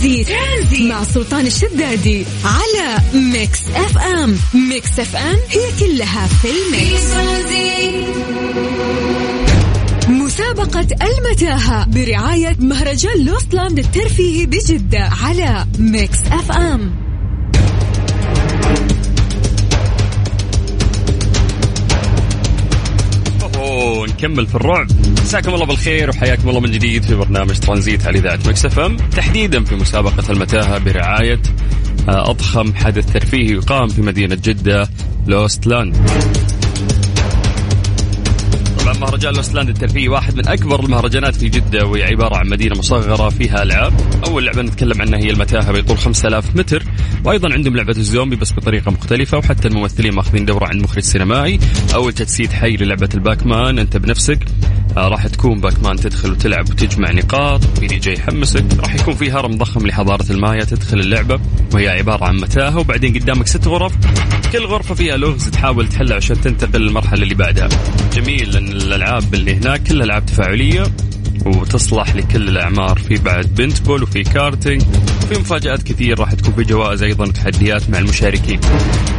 [0.00, 4.36] Transit, Transit مع سلطان الشدادي على Mix FM.
[4.54, 7.02] Mix FM هي كلها في ال mix.
[10.08, 17.09] مسابقة المتاهة برعاية مهرجان Lost Land الترفيهي بجدة على Mix FM.
[24.06, 24.86] نكمل في الرعب.
[25.22, 28.62] مساكم الله بالخير وحياكم الله من جديد في برنامج ترانزيت على إذاعة Mix
[29.16, 31.42] تحديدا في مسابقة المتاهة برعاية
[32.08, 34.88] آه، أضخم حدث ترفيهي يقام في مدينة جدة
[35.26, 35.96] Lost Land.
[39.00, 43.28] مهرجان Lost Land الترفيهي واحد من أكبر المهرجانات في جدة وهي عبارة عن مدينة مصغرة
[43.28, 43.92] فيها العاب
[44.26, 46.82] أول لعبة نتكلم عنها هي المتاهة بطول 5000 متر.
[47.24, 51.58] وأيضا عندهم لعبة الزومبي بس بطريقة مختلفة وحتى الممثلين ماخذين دورة عند مخرج سينمائي
[51.94, 54.38] أول تجسيد حي للعبة ال Pac-Man أنت بنفسك.
[54.96, 57.64] آه راح تكون Pac-Man تدخل وتلعب وتجمع نقاط.
[57.64, 58.64] في دي جي يحمسك.
[58.80, 61.40] راح يكون في هرم ضخم لحضارة المايا تدخل اللعبة.
[61.74, 63.92] وهي عبارة عن متاهة وبعدين قدامك ست غرف.
[64.52, 67.68] كل غرفة فيها لغز تحاول تحله عشان تنتقل للمرحلة اللي بعدها.
[68.12, 70.82] جميل لأن الألعاب اللي هناك كلها ألعاب تفاعلية
[71.46, 72.98] وتصلح لكل الأعمار.
[72.98, 74.82] في بعد paintball وفي كارتينج
[75.22, 78.60] وفي مفاجآت كثير راح تكون في جوائز أيضا وتحديات مع المشاركين.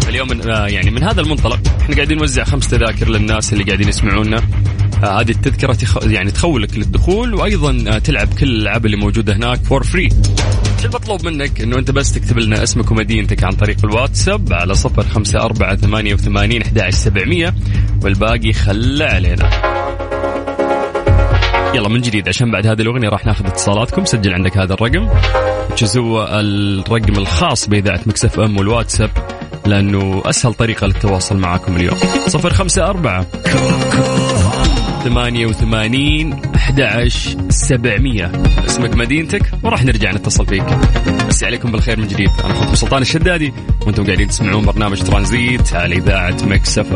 [0.10, 3.88] اليوم من آه يعني من هذا المنطلق إحنا قاعدين نوزع خمس تذاكر للناس اللي قاعدين
[3.88, 4.44] يسمعونا.
[5.04, 5.98] هذه التذكرة تخ...
[6.04, 10.10] يعني تخولك للدخول وأيضا آه تلعب كل الألعاب اللي موجودة هناك for free
[10.86, 15.40] المطلوب منك؟ إنه أنت بس تكتب لنا اسمك ومدينتك عن طريق الواتساب على صفر خمسة
[15.40, 17.56] أربعة ثمانية وثمانين أحد سبعمية
[18.04, 19.50] والباقي خله علينا.
[21.76, 24.06] يلا من جديد عشان بعد هذه الأغنية راح ناخذ اتصالاتكم.
[24.06, 25.10] سجل عندك هذا الرقم.
[25.98, 29.10] هو الرقم الخاص بإذاعة Mix FM والواتساب
[29.66, 31.98] لأنه أسهل طريقة للتواصل معكم اليوم.
[32.28, 33.26] صفر خمسة أربعة
[35.04, 36.82] ثمانية وثمانين أحد
[37.50, 38.32] سبعمية.
[38.66, 40.64] اسمك مدينتك؟ وراح نرجع نتصل فيك.
[41.28, 42.30] مسا عليكم بالخير من جديد.
[42.46, 43.54] أنا أخوكم سلطان الشدادي
[43.86, 46.96] وأنتم قاعدين تسمعون برنامج ترانزيت على إذاعة Mix F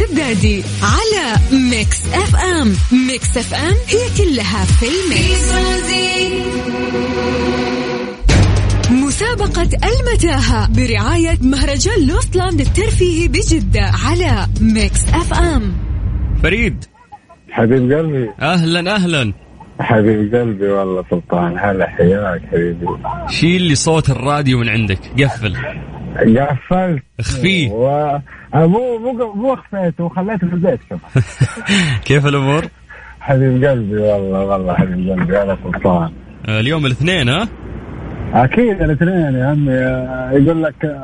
[0.00, 1.36] الشدادي على
[1.70, 2.72] Mix FM
[3.08, 5.52] Mix FM هي كلها في ال mix.
[8.90, 15.72] مسابقة المتاهة برعاية مهرجان Lost Land الترفيهي بجدة على Mix FM
[16.42, 16.84] فريد.
[17.50, 18.30] حبيب قلبي.
[18.40, 19.32] أهلا أهلا.
[19.80, 22.86] حبيب قلبي والله سلطان هلا حياك حبيبي.
[23.28, 25.56] شيل لي صوت الراديو من عندك قفل.
[26.18, 27.68] قفلت اخفيه
[28.54, 31.24] مو مو مو أخفيته وخليته في البيت كمان.
[32.06, 32.64] كيف الأمور؟
[33.20, 36.12] حبيب قلبي والله والله حبيب قلبي هلا سلطان
[36.48, 37.48] آه، اليوم الاثنين ها؟
[38.34, 40.98] أكيد الاثنين يا عمي آه، يقول لك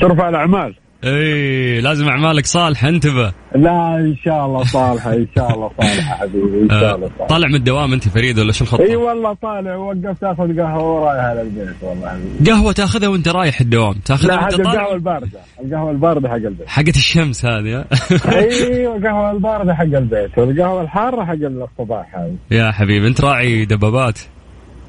[0.00, 0.74] ترفع الأعمال.
[1.04, 3.32] إيه لازم أعمالك صالحة انتبه.
[3.54, 7.26] لا إن شاء الله صالحة إن شاء الله صالحة حبيبي إن شاء الله صالحة.
[7.26, 11.24] طالع من الدوام أنت فريد ولا شو الخطة؟ إي والله طالع وقفت اخذ قهوة ورايح
[11.24, 12.08] على البيت والله.
[12.08, 16.34] حبيبي قهوة تاخذها وأنت رايح الدوام؟ تاخذها لا وأنت طالع؟ القهوة الباردة القهوة الباردة حق
[16.34, 16.68] البيت.
[16.68, 17.84] حقت الشمس هذه؟
[18.28, 22.36] أيوه القهوة الباردة حق البيت والقهوة الحارة حق الصباح هذه.
[22.50, 24.18] يا حبيبي أنت راعي دبابات.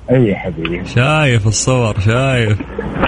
[0.10, 0.86] أي حبيبي.
[0.86, 2.62] شايف الصور شايف.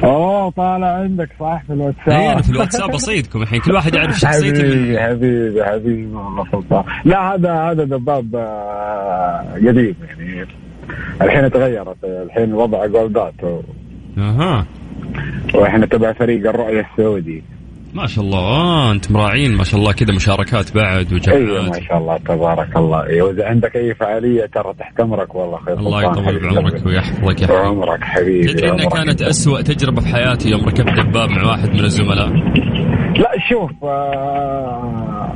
[0.03, 2.09] أوه طالع عندك صح في الواتساب.
[2.09, 6.83] اي أنا في الواتساب اصيدكم الحين كل واحد يعرف شخصيتي حبيبي حبيبي حبيبي والله سلطان.
[7.05, 10.47] لا هذا هذا دباب آه، قديم يعني.
[11.21, 13.33] الحين تغيرت الحين وضع جولدات.
[14.17, 14.65] أها.
[15.53, 17.43] وإحنا تبع فريق الرؤية السعودي.
[17.93, 18.39] ما شاء الله.
[18.39, 22.77] آه انت مراعين ما شاء الله كذا مشاركات بعد أيوه ما وجمعات شاء الله تبارك
[22.77, 23.05] الله.
[23.07, 26.85] أيوه اذا عندك أي فعالية ترى تحت امرك والله خير الله يطول بعمرك.
[26.85, 27.61] ويحفظك يا حبيبي.
[27.67, 28.89] عمرك حبيبي تدري انها.
[28.89, 32.29] كانت أسوأ تجربة في حياتي يوم ركبت دباب مع واحد من الزملاء.
[33.17, 35.33] لا شوف آه،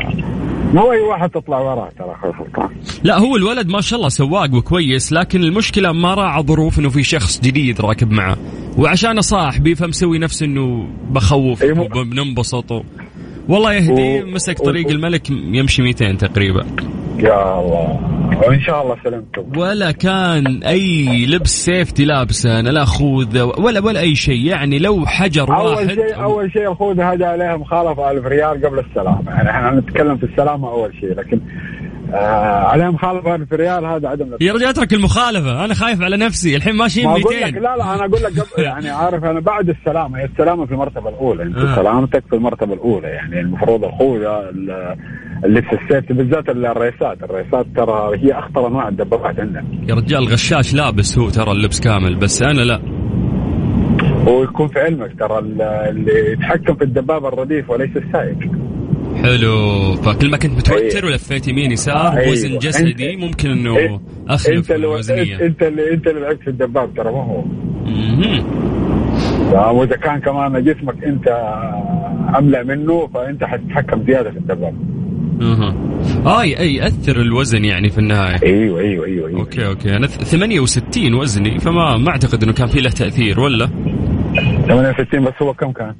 [0.74, 2.70] مو أي واحد تطلع وراه ترى أخوي سلطان
[3.04, 7.04] لا هو الولد ما شاء الله سواق وكويس لكن المشكلة ما راعى ظروف إنه في
[7.04, 8.38] شخص جديد راكب معه.
[8.78, 12.82] وعشان صاحبي فمسوي نفسه إنه بخوف وبننبسط و...
[13.50, 16.66] والله يهديه مسك طريق الملك يمشي 200 تقريبا.
[17.18, 18.21] يا الله.
[18.48, 19.60] وإن شاء الله سلمتم.
[19.60, 24.46] ولا كان أي لبس سيفتي لابسه أنا لا خوذه ولا ولا أي شيء.
[24.46, 28.80] يعني لو حجر أول واحد شيء أول شيء الخوذه هذا عليها مخالفه 1000 ريال قبل
[28.80, 29.32] السلامة.
[29.32, 31.42] يعني إحنا نتكلم في السلامة أول شيء لكن
[32.14, 35.66] آه عليها مخالفه 1000 ريال هذا عدم يا رجال اترك المخالفة.
[35.66, 36.56] أنا خايف على نفسي.
[36.56, 39.40] الحين ماشيين ما أقول لك 200 لا لا أنا أقول لك قبل يعني عارف أنا
[39.40, 41.44] بعد السلامة هي السلامة في المرتبة الأولى.
[41.44, 41.76] أنت آه.
[41.76, 43.08] سلامتك في المرتبة الأولى.
[43.08, 44.96] يعني المفروض الخوذه ال-
[45.46, 51.18] اللبس السيفتي بالذات الريسات الريسات ترى هي أخطر أنواع الدبابات عندنا يا رجال غشاش لابس
[51.18, 52.82] هو ترى اللبس كامل بس أنا لا
[54.28, 58.38] ويكون في علمك ترى ال- اللي يتحكم في الدبابة الرديف وليس السائق
[59.24, 61.06] حلو فكل ما كنت متوتر أيوه.
[61.12, 62.26] ولفيت يمين يسار أيوه.
[62.30, 64.00] بوزن جسدي ممكن إنه إيه.
[64.30, 67.44] أخلف إنت اللي الوزنية انت اللي إنت اللي لعبت في الدباب ترى ما هو.
[67.86, 71.28] تمام؟ وإذا كان كمان جسمك أنت
[72.38, 74.74] أملى منه فأنت حتتحكم زيادة في الدباب
[75.42, 75.76] أها.
[76.42, 78.40] اي أي يأثر الوزن يعني في النهاية.
[78.44, 79.40] أيوه أيوه أيوه, أيوه.
[79.40, 79.96] أوكي أوكي.
[79.96, 83.70] أنا ث- 68 وزني فما ما أعتقد إنه كان في له تأثير ولا؟
[84.68, 85.96] 68 بس هو كم كان؟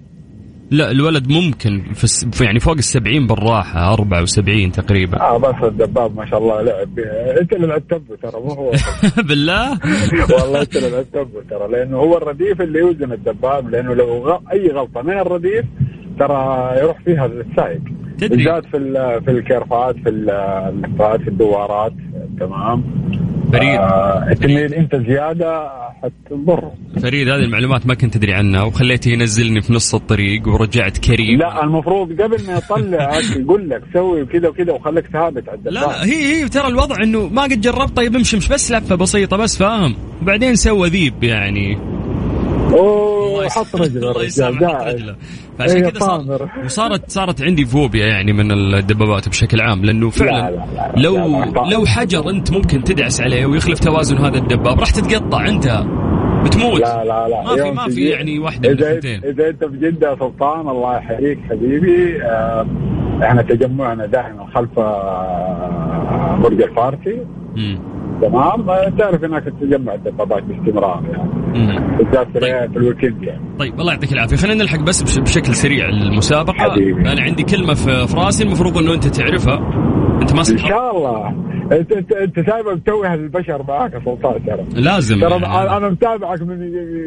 [0.72, 5.22] لا الولد ممكن في, الس- يعني فوق ال 70 بالراحه 74 تقريبا.
[5.22, 7.00] آه بس الدباب ما شاء الله لعب.
[7.42, 8.72] انت اللي لعبت به ترى مو هو.
[9.30, 9.72] بالله؟
[10.42, 14.38] والله انت اللي لعبت به ترى لأنه هو الرديف اللي يوزن الدباب لأنه لو غ...
[14.52, 15.66] أي غلطة من الرديف
[16.20, 17.82] ترى يروح فيها السائق
[18.22, 20.12] تدري؟ بالذات في في الكيرفات في
[21.24, 21.94] في الدوارات
[22.40, 22.84] تمام؟
[23.54, 23.76] فريد.
[23.80, 25.70] آه تميل أنت زيادة
[26.04, 26.72] حتضر.
[27.02, 31.40] فريد هذه المعلومات ما كنت ادري عنها وخليته ينزلني في نص الطريق ورجعت كريم.
[31.40, 36.06] لا المفروض قبل ما يطلعك يقول لك سوي كذا وكذا وخليك ثابت على لا لا
[36.06, 39.58] هي هي ترى الوضع إنه ما قد جربت طيب امشي مش بس لفة بسيطة بس
[39.58, 39.96] فاهم.
[40.22, 41.78] وبعدين سوى ذيب يعني.
[42.74, 44.88] أوه حط رجله الله يسامحك.
[44.88, 45.16] رجله.
[45.62, 46.50] فعشان إيه، كذا صار.
[46.66, 50.66] وصارت صارت عندي فوبيا يعني من الدبابات بشكل عام لأنه فعلا لا، لا،
[50.96, 51.44] لا، لو.
[51.72, 55.84] لو حجر أنت ممكن تدعس عليه ويخلف توازن هذا الدباب راح تتقطع أنت
[56.46, 59.66] بتموت لا لا لا ما في ما في يعني واحدة من اذا الثنتين إذا أنت
[59.66, 62.68] في جدة سلطان الله يحييك حبيبي آه،
[63.24, 67.26] إحنا تجمعنا دائما خلف آه، برج الفارسي.
[68.22, 71.41] تمام آه، تعرف هناك تجمع الدبابات باستمرار يعني.
[71.98, 72.72] بالذات طيب.
[72.72, 73.42] في الويكند يعني.
[73.60, 74.36] طيب الله يعطيك العافية.
[74.36, 76.54] خلينا نلحق بس بش- بشكل سريع المسابقة.
[76.72, 77.12] حبيبي.
[77.12, 79.58] أنا عندي كلمة في راسي المفروض إنه أنت تعرفها.
[80.22, 81.30] أنت إن ماسك شاء الله.
[81.72, 84.82] أنت أنت أنت سايبه متوه البشر معاك يا سلطان ترى.
[84.82, 85.20] لازم.
[85.22, 85.78] ترى يعني.
[85.78, 86.62] أنا متابعك من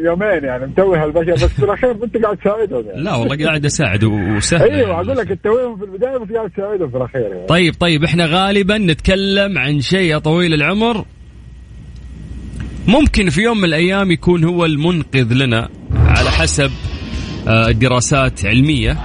[0.05, 1.33] يومين يعني متوه البشر.
[1.33, 3.01] بس في الأخير أنت قاعد تساعدهم يعني.
[3.01, 4.93] لا والله قاعد أساعد وسهل إيوه يعني.
[4.93, 7.45] أقول لك التويهم في البداية بس قاعد تساعدهم في الأخير يعني.
[7.47, 11.05] طيب طيب إحنا غالبا نتكلم عن شيء يا طويل العمر.
[12.87, 15.69] ممكن في يوم من الأيام يكون هو المنقذ لنا
[16.07, 16.71] على حسب
[17.47, 18.97] آه، دراسات علمية.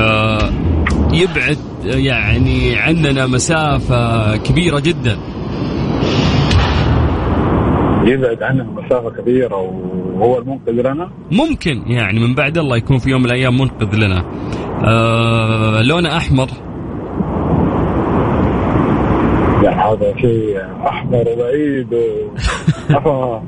[0.00, 0.50] آه،
[1.12, 5.18] يبعد يعني عننا مسافة كبيرة جدا.
[8.04, 13.20] يبعد عننا مسافة كبيرة وهو المنقذ لنا؟ ممكن يعني من بعد الله يكون في يوم
[13.22, 14.24] من الأيام منقذ لنا.
[14.84, 16.48] آه لونه أحمر
[19.62, 21.94] يعني هذا شيء أحمر وبعيد.
[23.06, 23.38] و...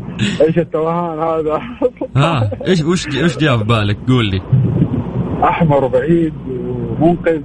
[0.41, 1.61] إيش التوهان هذا؟
[2.23, 4.41] ها إيش وش وش جاء في بالك؟ قول لي.
[5.45, 6.35] أحمر وبعيد
[7.01, 7.41] ومنقذ.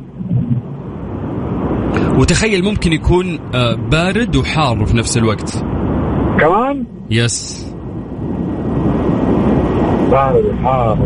[2.17, 5.65] وتخيل ممكن يكون آه، بارد وحار في نفس الوقت.
[6.39, 7.65] كمان؟ يس.
[10.11, 10.97] بارد وحار.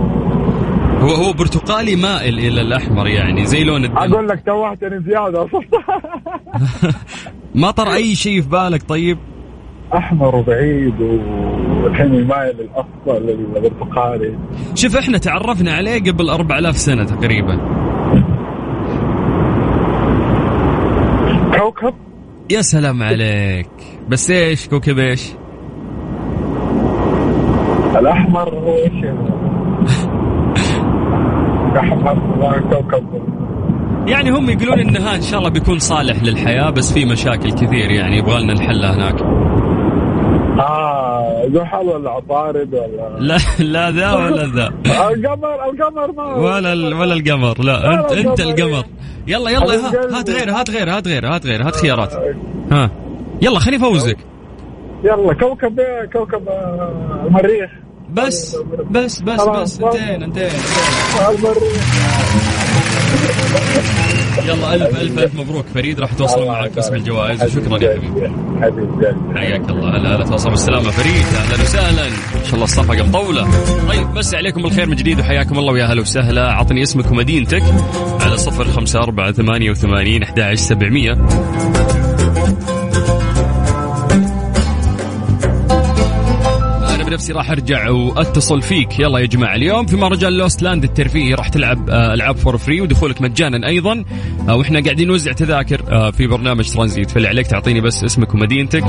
[1.00, 3.97] هو هو برتقالي مائل إلى الأحمر يعني زي لون الدم.
[3.97, 5.47] أقول لك توهتني زيادة.
[7.55, 9.17] ما طر أي شيء في بالك طيب؟
[9.93, 11.01] أحمر وبعيد
[11.83, 14.38] والحين يمايل للاصفر للبرتقالي.
[14.75, 17.55] شوف إحنا تعرفنا عليه قبل 4000 سنة تقريبا.
[21.60, 21.93] كوكب؟
[22.51, 23.69] يا سلام عليك.
[24.10, 25.31] بس إيش كوكب إيش؟
[27.95, 29.05] الأحمر هو إيش؟
[31.77, 33.42] أحمر كوكب.
[34.07, 38.17] يعني هم يقولون انها إن شاء الله بيكون صالح للحياة بس في مشاكل كثير يعني
[38.17, 39.22] يبغى لنا نحلها هناك.
[40.60, 44.67] آه زحل ولا عطارد ولا لا لا ذا ولا ذا.
[44.86, 48.83] القمر القمر ما ولا ال- ولا القمر لا انت أنت القمر
[49.27, 50.29] يلا يلا ها- حبيب هات.
[50.29, 52.13] غير هات غير هات غير هات غير هات خيارات.
[52.72, 52.89] ها.
[53.41, 54.17] يلا خليني أفوزك.
[55.03, 57.69] يلا كوكب إيه؟ كوكب آه، المريخ.
[58.13, 58.57] بس
[58.91, 59.48] بس بس.
[59.48, 59.81] بس.
[59.81, 60.50] انتين انتين
[61.29, 62.52] المريخ.
[64.48, 65.65] يلا ألف ألف ألف مبروك.
[65.74, 67.43] فريد راح توصل معك قسم الجوائز.
[67.43, 68.32] وشكرا يا حبيبي.
[68.62, 69.89] حبيبي حياك الله.
[69.98, 70.91] هلا هلا توصل بالسلامة.
[70.91, 72.08] فريد أهلا وسهلا.
[72.08, 73.48] إن شاء الله الصفقه مطوله
[73.89, 76.51] طيب مسا عليكم بالخير من جديد وحياكم الله ويا هلا وسهلا.
[76.51, 77.63] عطني اسمك ومدينتك
[78.22, 81.13] على صفر خمسة أربعة ثمانية وثمانين أحد عشر سبعمية.
[87.13, 89.00] أنا بنفسي راح أرجع وأتصل فيك.
[89.00, 92.81] يلا يا جماعة اليوم في مهرجان Lost Land الترفيهي راح تلعب آه، ألعاب for free
[92.82, 94.03] ودخولك مجانا أيضا.
[94.50, 97.12] آه، وإحنا قاعدين نوزع تذاكر آه، في برنامج ترانزيت.
[97.12, 98.84] فاللي عليك تعطيني بس اسمك ومدينتك.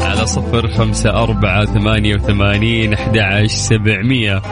[0.00, 4.42] على صفر خمسة أربعة ثمانية وثمانين أحد عشر سبعمية.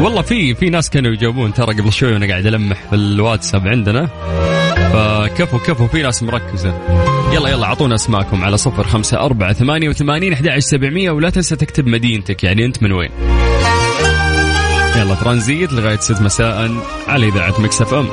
[0.00, 4.08] والله في في ناس كانوا يجاوبون ترى قبل شوي وأنا قاعد ألمح في الواتساب عندنا.
[4.94, 6.74] فكفو كفو في ناس مركزة.
[7.32, 11.86] يلا يلا أعطونا اسماءكم على صفر خمسة أربعة ثمانية وثمانين أحد سبعمية ولا تنسى تكتب
[11.86, 12.44] مدينتك.
[12.44, 13.10] يعني أنت من وين؟
[14.96, 16.70] يلا ترانزيت لغاية ست مساء
[17.08, 18.08] على إذاعة Mix FM.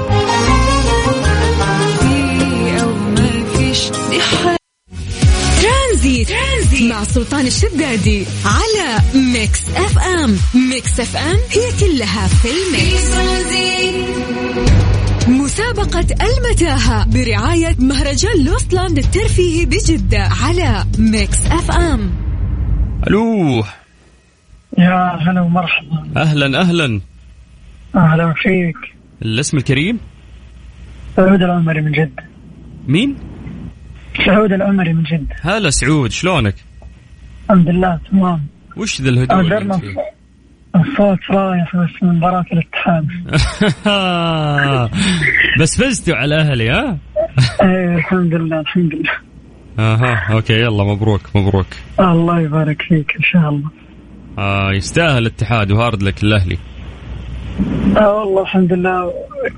[5.62, 6.30] Transit.
[6.82, 10.38] مع سلطان الشدادي على Mix FM.
[10.70, 14.21] Mix FM هي كلها في ال mix.
[15.52, 22.12] مسابقة المتاهة برعاية مهرجان Lost Land الترفيهي بجدة على Mix FM.
[23.08, 23.64] ألو.
[24.78, 26.12] يا هلا ومرحبا.
[26.18, 27.02] أهلا أهلا.
[27.96, 28.78] أهلا فيك.
[29.22, 30.00] الاسم الكريم؟
[31.16, 32.24] سعود العمري من جدة
[32.88, 33.16] مين؟
[34.26, 36.56] سعود العمري من جدة هلا سعود شلونك؟
[37.50, 38.42] الحمد لله تمام.
[38.78, 39.96] وش ذا الهدوء اللي فيه؟
[40.76, 43.08] الصوت رايح بس من مباراة الاتحاد.
[45.62, 46.98] بس فزتوا على أهلي ها؟
[47.62, 49.12] إيه الحمد لله الحمد لله.
[49.80, 51.68] أها okay يلا مبروك مبروك.
[52.00, 53.70] الله يبارك فيك إن شاء الله.
[54.40, 56.58] آه يستاهل الاتحاد و hard luck الأهلي.
[57.98, 59.14] آه والله الحمد لله.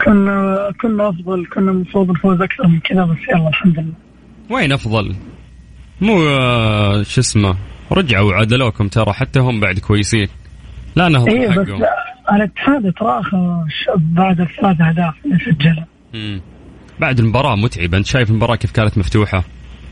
[0.06, 3.94] كنا كنا أفضل كنا المفروض نفوز أكثر من كذا بس يلا الحمد لله.
[4.50, 5.16] وين أفضل؟
[6.02, 7.56] مو آه، شو اسمه
[7.92, 10.28] رجعوا وعادلوكم ترى حتى هم بعد كويسين.
[10.96, 11.68] لا نهضم إيه بس
[12.34, 13.66] الاتحاد تراخى
[13.98, 15.88] بعد الثلاث اهداف اللي سجلها.
[17.00, 17.98] بعد المباراة متعبة.
[17.98, 19.44] أنت شايف المباراة كيف كانت مفتوحة؟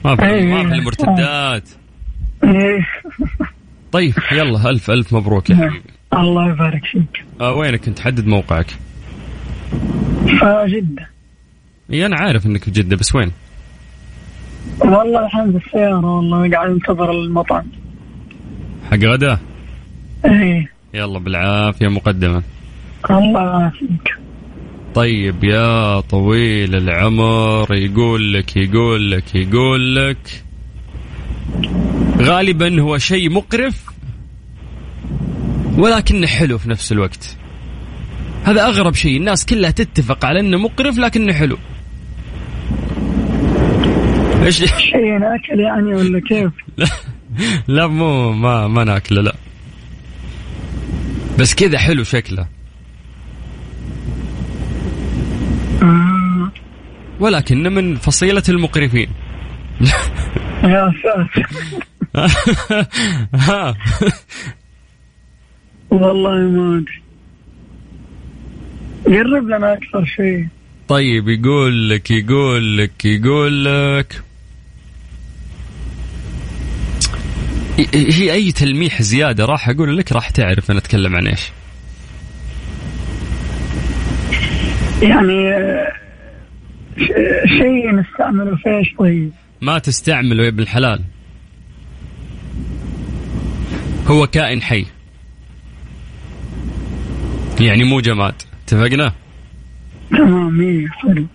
[0.06, 0.54] ما في إيه.
[0.54, 1.70] ما في المرتدات.
[2.44, 2.88] إيه.
[3.92, 5.50] طيب يلا ألف ألف مبروك.
[5.50, 5.82] يا حبيبي
[6.14, 7.26] الله يبارك فيك.
[7.42, 8.68] آه وينك أنت؟ حدد موقعك.
[10.42, 11.10] فجدة.
[11.94, 13.32] إي أنا عارف إنك في جدة بس وين؟
[14.80, 17.66] والله الحين بالسيارة والله قاعد أنتظر المطعم.
[18.92, 19.40] حق غدا؟
[20.26, 20.71] إيه.
[20.94, 22.44] يلا بالعافية مقدما
[23.10, 24.18] الله يعافيك.
[24.96, 30.44] طيب يا طويل العمر يقول لك يقول لك يقول لك.
[32.18, 33.86] غالبا هو شيء مقرف
[35.78, 37.38] ولكنه حلو في نفس الوقت.
[38.44, 41.58] هذا أغرب شيء الناس كلها تتفق على إنه مقرف لكنه حلو.
[44.44, 46.88] إيش؟ شيء ناكل يعني ولا كيف؟ لا,
[47.68, 49.36] لا مو ما ما ناكله لا.
[51.40, 52.48] بس كذا حلو شكله.
[55.82, 56.52] مم.
[57.20, 59.10] ولكنه من فصيلة المقرفين.
[60.64, 61.50] يا ساتر.
[63.36, 63.76] ها.
[65.90, 67.02] والله ما أدري.
[69.18, 70.48] قرب لنا أكثر شيء.
[70.88, 74.24] طيب يقول لك يقول لك يقول لك.
[77.94, 81.52] هي أي تلميح زيادة راح أقول لك راح تعرف أنا أتكلم عن إيش.
[85.02, 85.92] يعني آه،
[87.46, 91.02] شيء نستعمله في إيش طيب؟ ما تستعمله يا ابن الحلال.
[94.08, 94.86] هو كائن حي.
[97.60, 98.34] يعني مو جماد.
[98.66, 99.14] اتفقنا؟
[100.12, 101.26] تمام إيه حلو.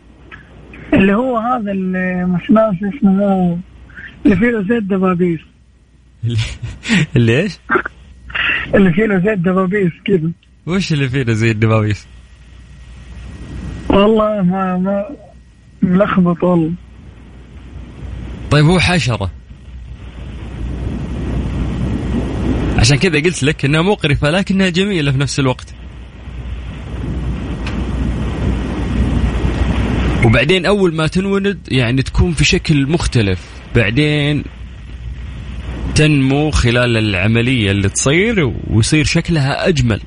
[0.94, 3.58] اللي هو هذا ناسي اسمه
[4.24, 5.40] اللي فيه له زي الدبابيس
[7.16, 7.58] اللي إيش؟
[8.74, 10.30] اللي له زي الدبابيس كذا
[10.66, 12.06] وش اللي فيه زي الدبابيس؟
[13.88, 15.06] والله ما ما
[15.82, 16.72] ملخبط والله.
[18.50, 19.30] طيب هو حشرة.
[22.78, 25.74] عشان كذا قلت لك إنها مقرفة لكنها جميلة في نفس الوقت.
[30.24, 33.46] وبعدين أول ما تنولد يعني تكون في شكل مختلف.
[33.74, 34.44] بعدين
[35.96, 40.00] تنمو خلال العملية اللي تصير ويصير شكلها أجمل.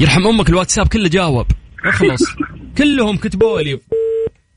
[0.00, 1.46] يرحم أمك الواتساب كله جاوب.
[1.84, 2.22] اخلص
[2.78, 3.80] كلهم كتبوا لي.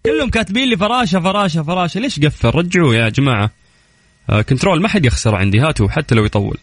[0.05, 1.99] كلهم كاتبين لي فراشة فراشة فراشة.
[1.99, 3.51] ليش قفل؟ رجعوه يا جماعة.
[4.29, 5.59] آه كنترول ما حد يخسر عندي.
[5.59, 6.57] هاتوا حتى لو يطول.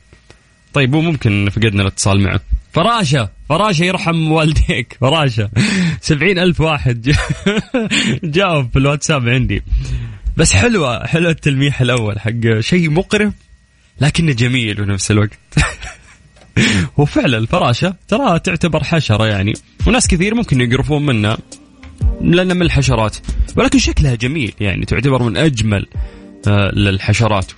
[0.72, 2.40] طيب مو ممكن فقدنا الاتصال معه.
[2.72, 4.96] فراشة فراشة يرحم والديك.
[5.00, 5.50] فراشة.
[6.00, 7.02] سبعين ألف واحد.
[7.02, 7.16] جا-
[8.38, 9.62] جاوب في الواتساب عندي.
[10.38, 13.32] بس حلوة حلوة التلميح الأول حق شيء مقرف
[14.00, 15.38] لكنه جميل بنفس الوقت.
[16.98, 19.52] وفعلا الفراشة ترى تعتبر حشرة يعني
[19.86, 21.38] وناس كثير ممكن يقرفون منها
[22.20, 23.16] لأنها من الحشرات
[23.56, 25.86] ولكن شكلها جميل يعني تعتبر من أجمل
[26.48, 27.52] آه، الحشرات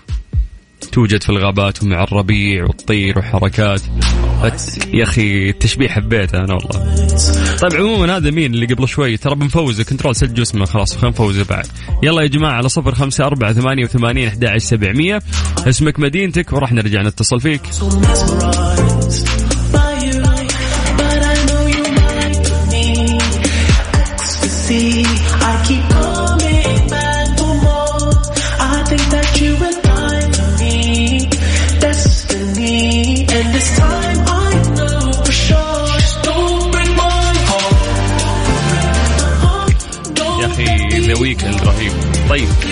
[0.85, 3.81] توجد في الغابات ومع الربيع والطير وحركات.
[4.95, 7.07] يا أخي التشبيه حبيته أنا والله.
[7.61, 9.85] طيب عموما هذا مين اللي قبل شوي؟ ترى بنفوزه.
[9.85, 11.67] كنترول سجل اسمه خلاص خلينا نفوزه بعد.
[12.03, 15.23] يلا يا جماعة على صفر خمسة أربعة ثمانية وثمانين أحد عشر سبعمية.
[15.67, 17.63] اسمك مدينتك وراح نرجع نتصل فيك.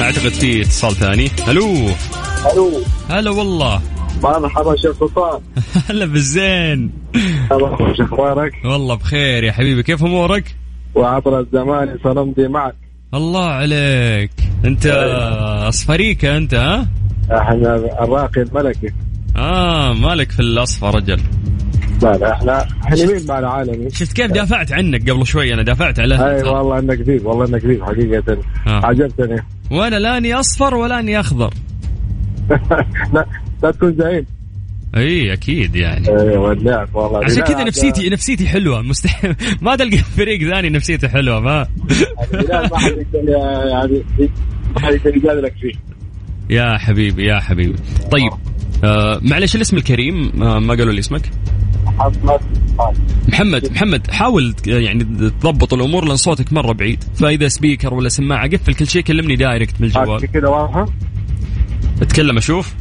[0.02, 1.30] أعتقد في اتصال ثاني.
[1.48, 1.74] ألو
[2.52, 2.70] ألو
[3.10, 3.80] هلا والله.
[4.22, 5.40] مرحبا شيخ سلطان
[5.90, 6.90] هلا بالزين.
[7.50, 9.82] مرحبا شيخ أخبارك والله بخير يا حبيبي.
[9.82, 10.54] كيف أمورك؟
[10.94, 12.74] وعبر الزمان سنمضي معك.
[13.14, 14.30] الله عليك.
[14.64, 14.86] أنت
[15.68, 16.88] اصفريكة أنت ها؟
[17.32, 18.92] أحنا الراقي الملكي.
[19.36, 21.20] آه مالك في الأصفر رجل.
[22.02, 26.00] لا لا إحنا إحنا مين مع العالمي شفت كيف دافعت عنك قبل شوي؟ أنا دافعت
[26.00, 28.38] عليه أي والله إنك ذيب والله إنك ذيب حقيقة.
[28.66, 28.86] آه.
[28.86, 29.42] عجبتني.
[29.70, 31.54] وأنا لاني أصفر ولاني أخضر.
[33.14, 33.26] لا
[33.62, 34.26] لا تكون زعيم.
[34.96, 36.08] إي أكيد يعني.
[36.08, 37.24] إي ودعك والله.
[37.24, 38.82] عشان لا، كذا نفسيتي نفسيتي حلوة.
[38.82, 39.34] مستحيل.
[39.62, 41.66] ما تلقى فريق ثاني نفسيته حلوة ما.
[42.34, 43.28] الهلال ما حد يقدر
[43.68, 44.04] يعني
[44.74, 45.72] ما حد يقدر يجادلك فيه.
[46.50, 47.78] يا حبيبي يا حبيبي.
[48.10, 48.32] طيب
[48.84, 51.30] آه معلش الاسم الكريم آه ما قالوا لي اسمك؟
[51.88, 52.40] محمد
[53.28, 55.04] محمد محمد حاول يعني
[55.40, 57.04] تضبط الأمور لأن صوتك مرة بعيد.
[57.04, 60.86] فإذا speaker ولا سماعة قفل كل شيء كلمني direct من الجوال كذا واضحة
[62.02, 62.74] أتكلم أشوف؟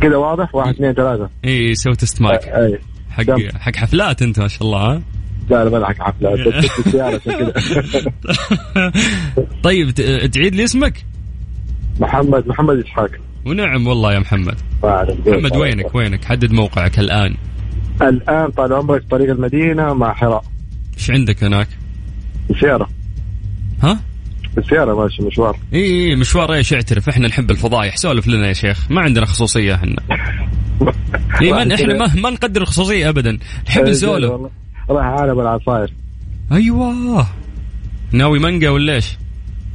[0.00, 1.30] كذا واضح؟ واحد اثنين ثلاثة.
[1.44, 2.78] إي سوي test mic أي
[3.10, 5.02] حق؟ حق حفلات أنت ما شاء الله ها؟
[5.50, 5.96] لا لا بلعك
[7.24, 7.52] كذا.
[9.64, 9.90] طيب
[10.30, 11.04] تعيد لي اسمك؟
[12.00, 13.10] محمد محمد إسحاق.
[13.46, 14.56] ونعم والله يا محمد.
[15.26, 17.34] محمد وينك وينك؟ حدد موقعك الآن.
[18.02, 20.44] الآن طال عمرك طريق المدينة مع حراء.
[20.98, 21.68] إيش عندك هناك؟
[22.50, 22.88] السيارة
[23.82, 24.00] ها؟
[24.58, 25.58] السيارة ماشي مشوار.
[25.72, 28.90] إي إي مشوار إيش اعترف إحنا نحب الفضايح سولف لنا يا شيخ.
[28.90, 29.96] ما عندنا خصوصية إحنا.
[31.42, 33.38] إي ما إحنا ما, ما نقدر الخصوصية ابدا.
[33.66, 34.30] نحب نسولف.
[34.30, 34.50] والله.
[34.90, 35.92] راح عالم العصاير.
[36.52, 37.26] أيوه.
[38.12, 39.16] ناوي مانجا ولا إيش؟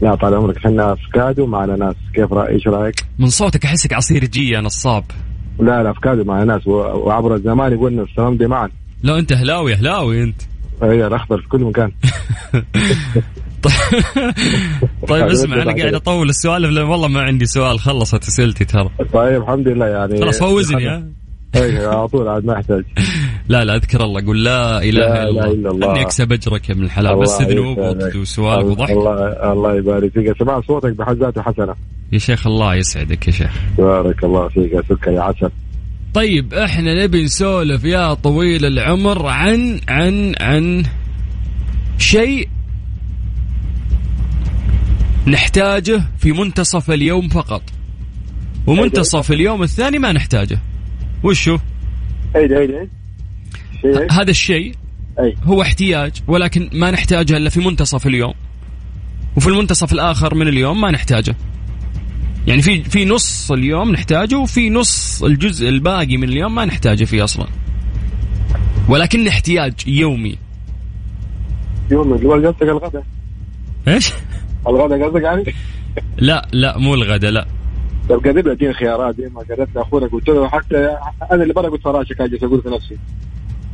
[0.01, 0.57] لا طال عمرك.
[0.57, 1.95] إحنا افكادو معنا ناس.
[2.15, 5.03] كيف رأي إيش رأيك؟ من صوتك أحسك عصير جي يا نصاب.
[5.59, 8.69] لا لا افكادو معنا ناس وعبر الزمان يقولنا السلام دي معا
[9.03, 10.41] لا أنت هلاوي هلاوي أنت.
[10.83, 11.91] هي الاخضر في كل مكان.
[15.07, 18.89] طيب اسمع أنا قاعد أطول السوالف لأن والله ما عندي سؤال خلصت أسئلتي ترى.
[19.13, 21.03] طيب الحمد لله يعني خلاص فوزني ها؟ اي
[21.55, 22.83] على طول عاد ما يحتاج
[23.49, 25.91] لا لا أذكر الله قول لا إله لا إلا الله.
[25.91, 27.77] أني أكسب أجرك يا ابن الحلال بس ذنوب.
[28.15, 28.89] وسوالف وضحك.
[28.89, 30.37] الله الله يبارك فيك.
[30.39, 31.75] سمع صوتك بحد ذاته حسنة.
[32.11, 33.51] يا شيخ الله يسعدك يا شيخ.
[33.77, 34.73] بارك الله فيك.
[34.73, 35.49] يا سكر يا عسل.
[36.13, 40.83] طيب إحنا نبي نسولف يا طويل العمر عن عن عن
[41.97, 42.49] شيء
[45.27, 47.61] نحتاجه في منتصف اليوم فقط.
[48.67, 50.59] ومنتصف اليوم الثاني ما نحتاجه.
[51.23, 51.57] وشو؟
[52.35, 52.89] ايدي شيء
[53.85, 54.75] إيه؟ هذا الشيء
[55.43, 58.33] هو احتياج ولكن ما نحتاجه إلا في منتصف اليوم.
[59.37, 61.35] وفي المنتصف الآخر من اليوم ما نحتاجه.
[62.47, 67.23] يعني في في نص اليوم نحتاجه وفي نص الجزء الباقي من اليوم ما نحتاجه فيه
[67.23, 67.47] أصلا.
[68.89, 70.37] ولكن احتياج يومي.
[71.91, 73.03] يوم اللي قصدك الغداء.
[73.87, 74.11] إيش؟
[74.67, 75.43] الغداء قصدك يعني؟
[76.17, 77.58] لا لا مو الغداء لا.
[78.09, 80.97] طب قريب لي اديني خيارات زي ما قريت لاخونا قلت له حتى
[81.31, 82.97] أنا اللي برا قلت فراشه كان جالس أقول في نفسي.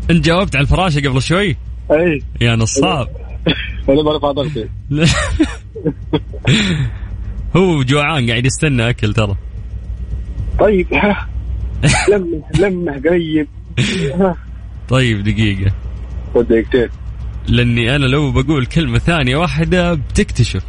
[0.09, 1.55] أنت جاوبت على الفراشه قبل شوي؟
[1.91, 3.07] اي يا نصاب.
[3.89, 4.69] أنا ما رفع ضغطي
[7.57, 9.35] هو جوعان قاعد يستنى أكل ترى.
[10.59, 10.87] طيب.
[12.09, 13.47] لمح لمح قريب.
[14.19, 14.35] ها،
[14.89, 15.71] طيب دقيقة.
[16.33, 16.89] خذ دقيقتين
[17.47, 20.63] لأني أنا لو بقول كلمة ثانية واحدة بتكتشف.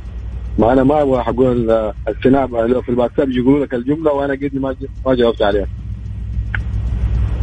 [0.58, 1.70] ما أنا ما أبغى أقول
[2.08, 5.66] السناب لو في الواتساب يقولوا لك الجملة وأنا قد ما ما جاوبت عليها.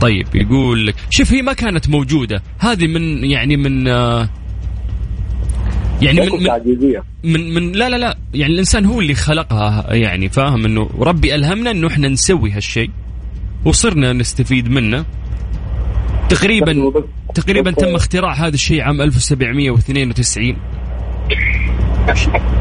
[0.02, 2.42] طيب يقول لك شوف هي ما كانت موجودة.
[2.60, 4.30] هذه من يعني من آه،
[6.02, 6.32] يعني من
[7.24, 8.18] من, من من لا لا لا.
[8.34, 12.90] يعني الإنسان هو اللي خلقها يعني فاهم؟ إنه ربي ألهمنا إنه إحنا نسوي هالشيء
[13.66, 15.06] وصرنا نستفيد منه.
[16.30, 16.94] تقريبا
[17.36, 20.56] تقريبا تم اختراع هذا الشيء عام 1792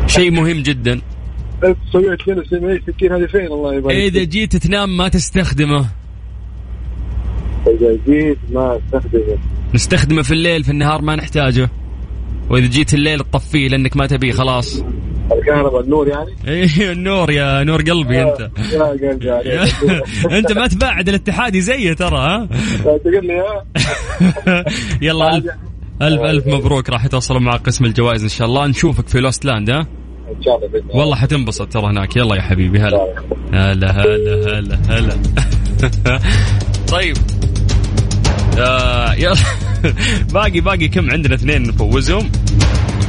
[0.06, 1.00] شيء مهم جدا.
[1.64, 5.86] 1972 60 هذه فين الله يبارك إذا؟ جيت تنام ما تستخدمه.
[7.66, 9.38] إذا جيت ما أستخدمه.
[9.74, 11.68] نستخدمه في الليل في النهار ما نحتاجه.
[12.50, 14.84] وإذا جيت الليل تطفيه لأنك ما تبيه خلاص.
[15.32, 18.40] الكهرباء النور يعني؟ إيه النور يا نور قلبي أنت.
[18.72, 19.74] يا قلبي عليك.
[20.38, 22.48] أنت ما تباعد الاتحادي زي ترى ها؟
[22.84, 23.40] تقول لي
[24.46, 24.64] ها؟
[25.02, 25.42] يلا.
[26.02, 28.66] ألف ألف مبروك راح يتواصلوا مع قسم الجوائز إن شاء الله.
[28.66, 29.78] نشوفك في Lost Land ها؟
[30.36, 32.16] إن شاء الله بإذن الله والله حتنبسط ترى هناك.
[32.16, 33.14] يلا يا حبيبي هلا.
[33.52, 35.16] هلا هلا هلا هلا.
[36.92, 37.16] طيب.
[38.58, 39.36] آه يلا.
[40.34, 42.30] باقي باقي كم؟ عندنا اثنين نفوزهم.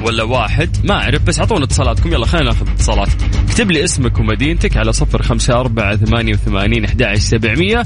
[0.05, 2.13] ولا واحد؟ ما أعرف بس أعطونا اتصالاتكم.
[2.13, 3.09] يلا خلينا ناخذ اتصالات.
[3.49, 7.83] اكتب لي اسمك ومدينتك على صفر خمسة أربعة ثمانية وثمانين أحد سبعمية.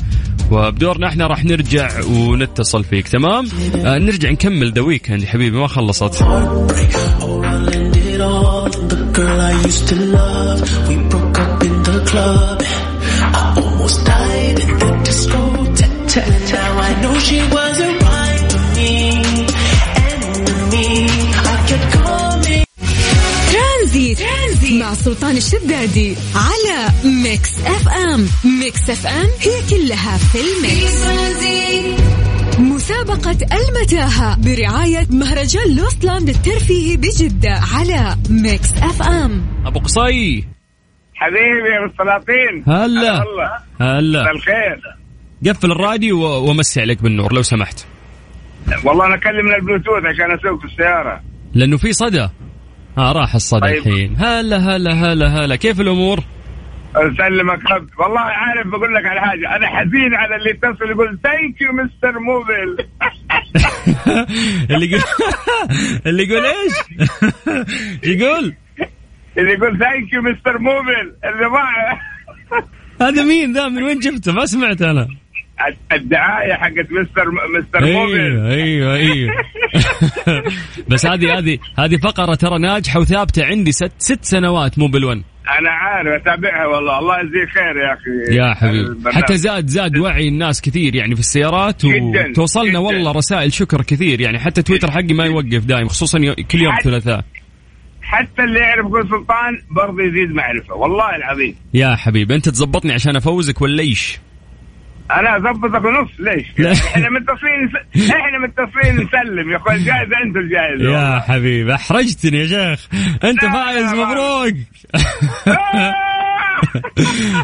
[0.51, 6.23] وبدورنا إحنا راح نرجع ونتصل فيك تمام؟ آه نرجع نكمل ذا ويكند حبيبي ما خلصت.
[16.89, 17.66] I know she was
[24.97, 26.89] سلطان الشدادي على
[27.23, 28.27] ميكس اف ام.
[28.59, 31.07] ميكس اف ام هي كلها في الميكس.
[32.59, 39.45] مسابقة المتاهة برعاية مهرجان لوستلاند الترفيهي بجدة على ميكس اف ام.
[39.65, 40.45] أبو قصي.
[41.15, 42.63] حبيبي يا السلاطين.
[42.67, 43.23] هلا.
[43.81, 44.23] هلا.
[44.23, 44.81] بالخير.
[45.47, 47.85] قفل الراديو و- ومسي عليك بالنور لو سمحت.
[48.83, 51.21] والله أنا أكلم من البلوتوث عشان أسوق في السيارة.
[51.53, 52.27] لأنه في صدى.
[52.97, 53.77] آه راح الصدى طيب.
[53.77, 55.55] الحين هلا هلا هلا هلا.
[55.55, 56.19] كيف الأمور؟
[56.95, 59.55] أسلمك رب والله عارف بقول لك على حاجة.
[59.55, 62.87] أنا حزين على اللي يتصل يقول thank you Mister Mobile
[64.69, 65.03] اللي يقول
[66.05, 66.73] اللي يقول إيش؟
[68.03, 68.53] يقول؟
[69.37, 71.63] اللي يقول thank you Mister Mobile اللي ما
[73.01, 75.07] هذا مين ذا؟ من وين جبته؟ ما سمعت أنا.
[75.91, 77.25] الدعاية حقت Mister
[77.57, 78.39] Mister Mobile.
[78.39, 79.33] أيوه أيوه أيوه
[80.89, 85.23] بس هذه هذه هذه فقرة ترى ناجحة وثابتة عندي ست ست سنوات مو بالون.
[85.59, 86.99] أنا عارف أتابعها والله.
[86.99, 88.35] الله يجزيك خير يا أخي.
[88.35, 89.11] يا حبيبي.
[89.11, 92.79] حتى زاد زاد وعي الناس كثير يعني في السيارات وتوصلنا.
[92.79, 94.39] والله رسائل شكر كثير يعني.
[94.39, 96.19] حتى تويتر حقي ما يوقف دايم خصوصا
[96.51, 97.25] كل يوم ثلاثاء.
[98.01, 100.73] حتى اللي يعرف يقول سلطان برضه يزيد معرفة.
[100.73, 101.55] والله العظيم.
[101.73, 104.19] يا حبيبي أنت تزبطني عشان أفوزك ولا إيش؟
[105.11, 106.45] أنا اضبطك ونص ليش؟
[106.95, 107.71] إحنا متصلين
[108.11, 112.87] إحنا متصلين نسلم يا أخوي الجائزه انت الجائزه يا حبيبي احرجتني يا شيخ.
[113.23, 113.93] انت فايز.
[113.93, 114.55] مبروك.
[115.47, 115.93] آه!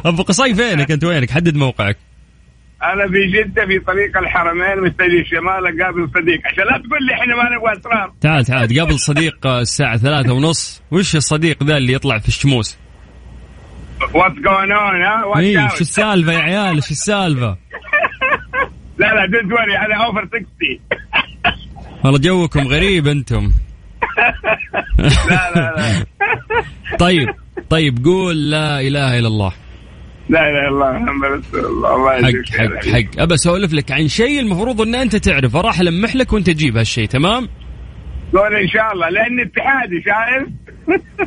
[0.05, 1.97] أبو قصي فينك؟ أنت وينك؟ حدد موقعك.
[2.83, 6.41] أنا في جدة في طريق الحرمين مستدي الشمال قابل صديق.
[6.45, 10.83] عشان لا تقول لي إحنا ما نبغى اسرار تعال تعال قبل صديق الساعة ثلاثة ونص.
[10.91, 12.77] وش الصديق ذا اللي يطلع في الشموس؟
[14.13, 15.75] what's going on ها out.
[15.75, 17.57] شو السالفة يا عيال؟ شو السالفة؟
[18.99, 20.43] لا لا don't worry أنا over 60
[22.03, 23.51] والله جوكم غريب أنتم.
[25.29, 26.05] لا لا لا.
[27.05, 27.29] طيب
[27.69, 29.51] طيب قول لا إله إلا الله.
[30.29, 31.95] لا إله إلا الله محمد رسول الله.
[31.95, 33.21] الله حق يجزيك حق حق.
[33.21, 37.05] أبى أسولف لك عن شيء المفروض إن أنت تعرفه راح ألمح لك وأنت تجيب هالشيء
[37.07, 37.49] تمام؟
[38.33, 40.62] قول إن شاء الله لاني اتحادي شايف؟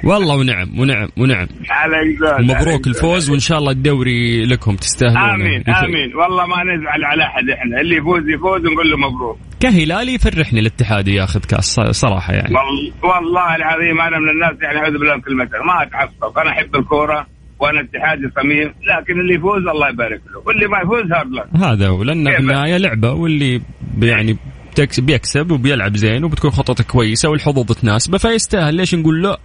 [0.04, 1.46] والله ونعم ونعم ونعم.
[1.70, 3.30] عليك زود مبروك الفوز.
[3.30, 5.18] وإن شاء الله الدوري لكم تستاهلون.
[5.18, 6.14] آمين آمين.
[6.16, 7.80] والله ما نزعل على أحد إحنا.
[7.80, 9.38] اللي يفوز يفوز ونقول له مبروك.
[9.60, 12.54] كهلالي يفرحني الاتحاد ياخذ كاس صراحة يعني.
[12.54, 16.38] وال- والله العظيم أنا من الناس يعني أعوذ بالله من كلمة ما أتعصب.
[16.38, 17.26] أنا أحب الكورة
[17.60, 20.42] وأنا اتحادي صميم لكن اللي يفوز الله يبارك له.
[20.46, 22.02] واللي ما يفوز هارد هذا هو.
[22.02, 23.60] لأن؟ النهاية لعبة واللي
[24.02, 24.36] يعني
[24.80, 28.74] بيكسب وبيلعب زين وبتكون خطته كويسة والحظوظ تناسبه فيستاهل.
[28.74, 29.40] ليش نقول لا؟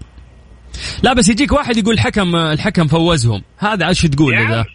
[1.03, 3.41] لا بس يجيك واحد يقول الحكم الحكم فوزهم.
[3.57, 4.65] هذا إيش تقول ذا؟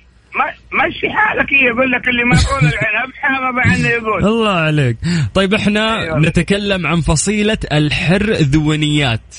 [0.73, 4.25] مشي حالك هي يقول لك اللي ما يقول العنب حامى عنه يقول.
[4.33, 4.97] الله عليك.
[5.35, 6.19] طيب إحنا أيوة.
[6.19, 9.37] نتكلم عن فصيلة الحرذونيات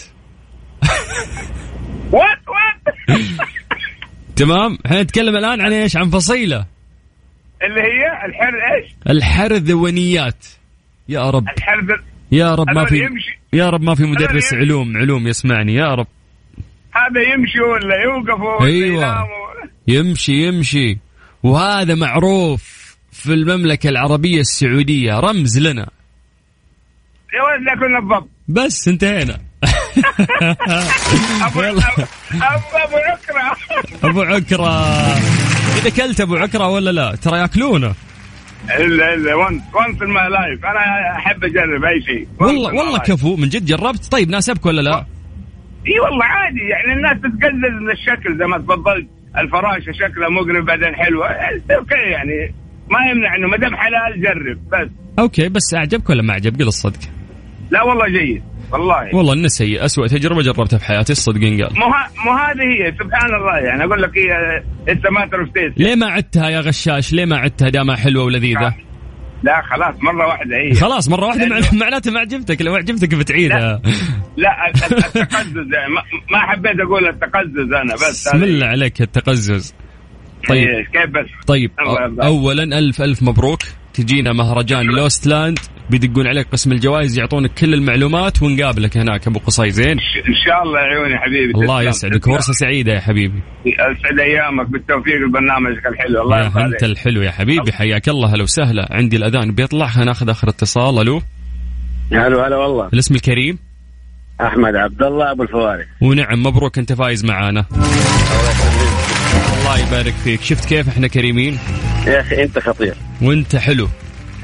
[2.11, 2.95] what what؟
[4.35, 6.65] تمام؟ إحنا نتكلم الآن عن إيش؟ عن فصيلة.
[7.63, 10.45] اللي هي الحر إيش؟ الحرذونيات
[11.09, 11.45] يا رب.
[12.31, 13.39] يا رب ما في يمشي.
[13.53, 14.53] يا رب ما في مدرس.
[14.53, 15.75] علوم علوم يسمعني.
[15.75, 16.07] يا رب.
[16.91, 19.27] هذا يمشي ولا يوقفوا ولا أيوة.
[19.87, 20.97] يمشي يمشي.
[21.43, 25.19] وهذا معروف في المملكة العربية السعودية.
[25.19, 25.89] رمز لنا.
[27.33, 29.39] يا ولد كنا الضبط بس انتهينا.
[31.47, 31.83] ابو يلا.
[32.83, 33.57] أبو عكرة.
[34.03, 34.69] أبو عكرة.
[35.77, 37.95] إذا كلت أبو عكرة ولا لا؟ ترى يأكلونه.
[38.79, 42.27] إلا إلا once once in my life أنا أحب أجرب أي شيء.
[42.39, 45.05] والله والله كفو من جد جربت؟ طيب ناسبك ولا لا؟
[45.87, 49.07] إي والله عادي يعني الناس تتقزز من الشكل زي ما تفضلت.
[49.37, 51.27] الفراشه شكلها مقرب بعدين حلوة.
[51.71, 52.53] okay يعني
[52.89, 54.89] ما يمنع إنه ما دام حلال جرب بس.
[55.19, 56.99] okay بس أعجبك ولا ما عجبك قل الصدق.
[57.71, 58.43] لا والله جيد.
[58.71, 59.15] والله.
[59.15, 59.85] والله إنه سيء.
[59.85, 61.69] اسوء تجربة جربتها في حياتي الصدق قال
[62.25, 63.57] مو هذه هي سبحان الله.
[63.57, 64.31] يعني أقول لك هي
[64.87, 68.75] it's matter of taste ليه ما عدتها يا غشاش؟ ليه ما عدتها دامها حلوة ولذيذة؟
[69.43, 70.73] لا خلاص مرة واحدة هي.
[70.73, 72.61] خلاص مرة واحدة مع- لأنه- معناته ما عجبتك.
[72.61, 73.81] لو عجبتك بتعيدها.
[74.37, 75.55] لا ال- ال- التقزز.
[75.73, 76.01] يعني ما,
[76.31, 79.73] ما حبيت أقول التقزز أنا بس بسم الله عليك التقزز.
[80.49, 80.67] طيب.
[80.67, 81.71] إيه، كيف بس؟ طيب.
[82.21, 83.59] اولا ألف ألف مبروك.
[83.97, 85.59] تجينا مهرجان Lost Land
[85.89, 89.27] بيدقون عليك قسم الجوائز يعطونك كل المعلومات ونقابلك هناك.
[89.27, 91.51] أبو قصي زين؟ إن شاء الله يا عيوني حبيبي.
[91.53, 91.83] الله.
[91.83, 92.25] يسعدك.
[92.25, 93.41] فرصه سعيدة يا حبيبي.
[93.65, 94.67] اسعد أيامك.
[94.69, 96.21] بالتوفيق لبرنامجك الحلو.
[96.21, 97.71] الله يا أنت الحلو يا حبيبي.
[97.71, 98.33] حياك الله.
[98.33, 98.87] هلا وسهلا.
[98.91, 100.03] عندي الأذان بيطلع.
[100.03, 100.99] ناخذ آخر اتصال.
[100.99, 101.21] ألو؟
[102.11, 102.89] هلا هلا والله.
[102.93, 103.59] الاسم الكريم؟
[104.41, 106.43] أحمد عبد الله أبو الفوارق ونعم.
[106.43, 107.65] مبروك أنت فايز معانا.
[109.67, 110.41] الله يبارك فيك.
[110.41, 111.57] شفت كيف إحنا كريمين؟
[112.07, 112.93] يا أخي أنت خطير.
[113.21, 113.87] وأنت حلو.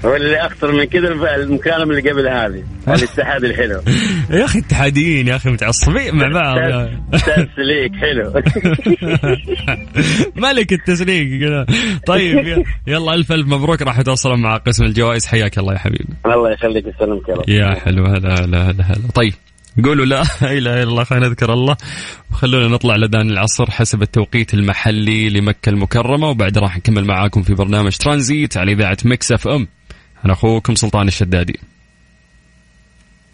[0.04, 3.82] واللي أخطر من كذا المكالمة اللي قبل هذه الاتحاد الحلو.
[4.30, 6.16] يا أخي اتحاديين يا أخي متعصبين.
[6.16, 6.90] مع بعض.
[7.20, 8.34] تسليك حلو.
[10.48, 11.42] ملك التسليك.
[11.42, 11.66] كذا
[12.08, 13.82] طيب يلا ألف ألف مبروك.
[13.82, 15.26] راح توصلوا مع قسم الجوائز.
[15.26, 16.14] حياك الله يا حبيبي.
[16.26, 17.50] الله يخليك يسلمك يا رب.
[17.50, 18.06] يا حلو.
[18.06, 19.12] هلا هلا هلا هلا.
[19.16, 19.34] طيب
[19.84, 21.78] قولوا لا إله إلا الله خلينا نذكر الله.
[22.32, 27.98] وخلونا نطلع لأذان العصر حسب التوقيت المحلي لمكة المكرمة وبعد راح نكمل معاكم في برنامج
[27.98, 29.68] ترانزيت على إذاعة Mix FM.
[30.26, 31.60] أنا أخوكم سلطان الشدادي.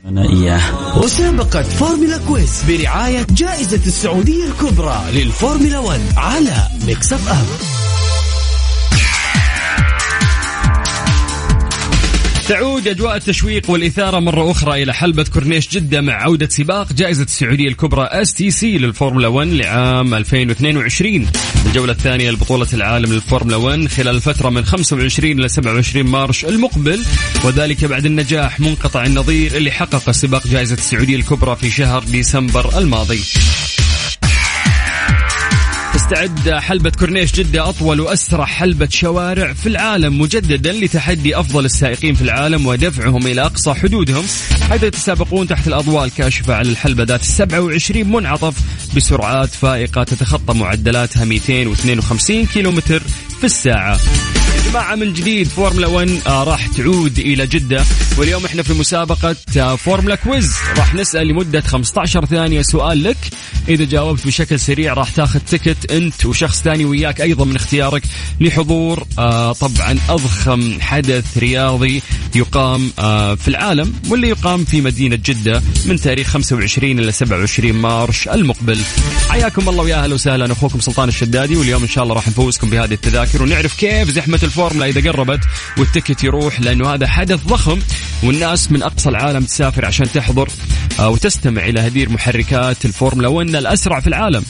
[0.05, 0.61] أنا إياه.
[0.99, 7.88] مسابقة فورمولا quiz برعاية جائزة السعودية الكبرى للفورمولا 1 على Mix F
[12.49, 17.67] تعود أجواء التشويق والإثارة مرة أخرى إلى حلبة كورنيش جدة مع عودة سباق جائزة السعودية
[17.67, 21.27] الكبرى stc للفورمولا 1 لعام 2022
[21.65, 27.05] الجولة الثانية لبطولة العالم للفورمولا 1 خلال الفترة من 25 إلى 27 مارش المقبل.
[27.43, 33.19] وذلك بعد النجاح منقطع النظير اللي حقق سباق جائزة السعودية الكبرى في شهر ديسمبر الماضي.
[36.09, 42.21] تستعد حلبة كورنيش جدة أطول وأسرع حلبة شوارع في العالم مجددا لتحدي أفضل السائقين في
[42.21, 44.25] العالم ودفعهم إلى أقصى حدودهم
[44.69, 48.55] حيث يتسابقون تحت الأضواء الكاشفة على الحلبة ذات 27 منعطف
[48.95, 53.03] بسرعات فائقة تتخطى معدلاتها 252 كيلومتر
[53.39, 53.99] في الساعة.
[54.69, 57.83] جماعة من جديد فورمولا 1 آه راح تعود إلى جدة.
[58.17, 60.53] واليوم إحنا في مسابقة آه فورمولا quiz.
[60.77, 63.17] راح نسأل لمدة 15 ثانية سؤال لك.
[63.69, 68.03] إذا جاوبت بشكل سريع راح تاخذ ticket أنت وشخص ثاني وياك أيضا من اختيارك
[68.41, 72.01] لحضور آه طبعا أضخم حدث رياضي
[72.35, 72.89] يقام
[73.35, 78.79] في العالم واللي يقام في مدينة جدة من تاريخ 25 إلى 27 مارش المقبل.
[79.29, 80.51] حياكم الله ويا أهلا وسهلا.
[80.51, 83.43] أخوكم سلطان الشدادي واليوم إن شاء الله راح نفوزكم بهذه التذاكر.
[83.43, 85.39] ونعرف كيف زحمة الفورمولا إذا قربت
[85.77, 87.79] وال ticket يروح لأنه هذا حدث ضخم
[88.23, 90.49] والناس من أقصى العالم تسافر عشان تحضر
[90.99, 94.43] آه، وتستمع إلى هدير محركات الفورمولا 1 الأسرع في العالم.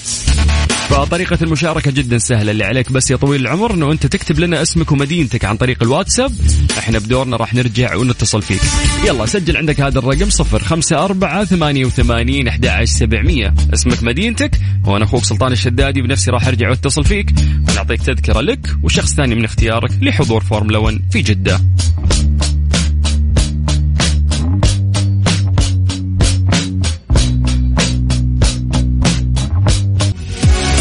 [0.89, 4.91] فطريقة المشاركة جدا سهلة اللي عليك بس يا طويل العمر إنه أنت تكتب لنا اسمك
[4.91, 6.31] ومدينتك عن طريق الواتساب.
[6.77, 8.61] إحنا بدورنا راح نرجع ونتصل فيك.
[9.07, 13.53] يلا سجل عندك هذا الرقم صفر خمسة أربعة ثمانية وثمانين أحد سبعمية.
[13.73, 14.51] اسمك مدينتك
[14.85, 17.33] وأنا أخوك سلطان الشدادي بنفسي راح أرجع وأتصل فيك.
[17.69, 19.91] ونعطيك تذكرة لك وشخص ثاني من اختيارك.
[20.01, 21.62] لحضور فورمولا 1 في جدة.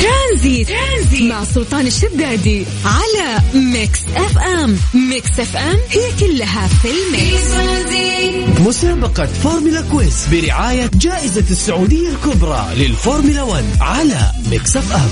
[0.03, 0.69] Transit.
[0.69, 4.77] Transit مع سلطان الشدادي على Mix FM.
[4.95, 7.49] Mix FM هي كلها في ال mix.
[8.67, 15.11] مسابقة فورمولا quiz برعاية جائزة السعودية الكبرى للفورمولا 1 على Mix FM.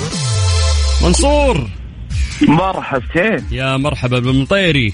[1.02, 1.68] منصور!
[2.42, 4.92] مرحبتين يا مرحبا بالمطيري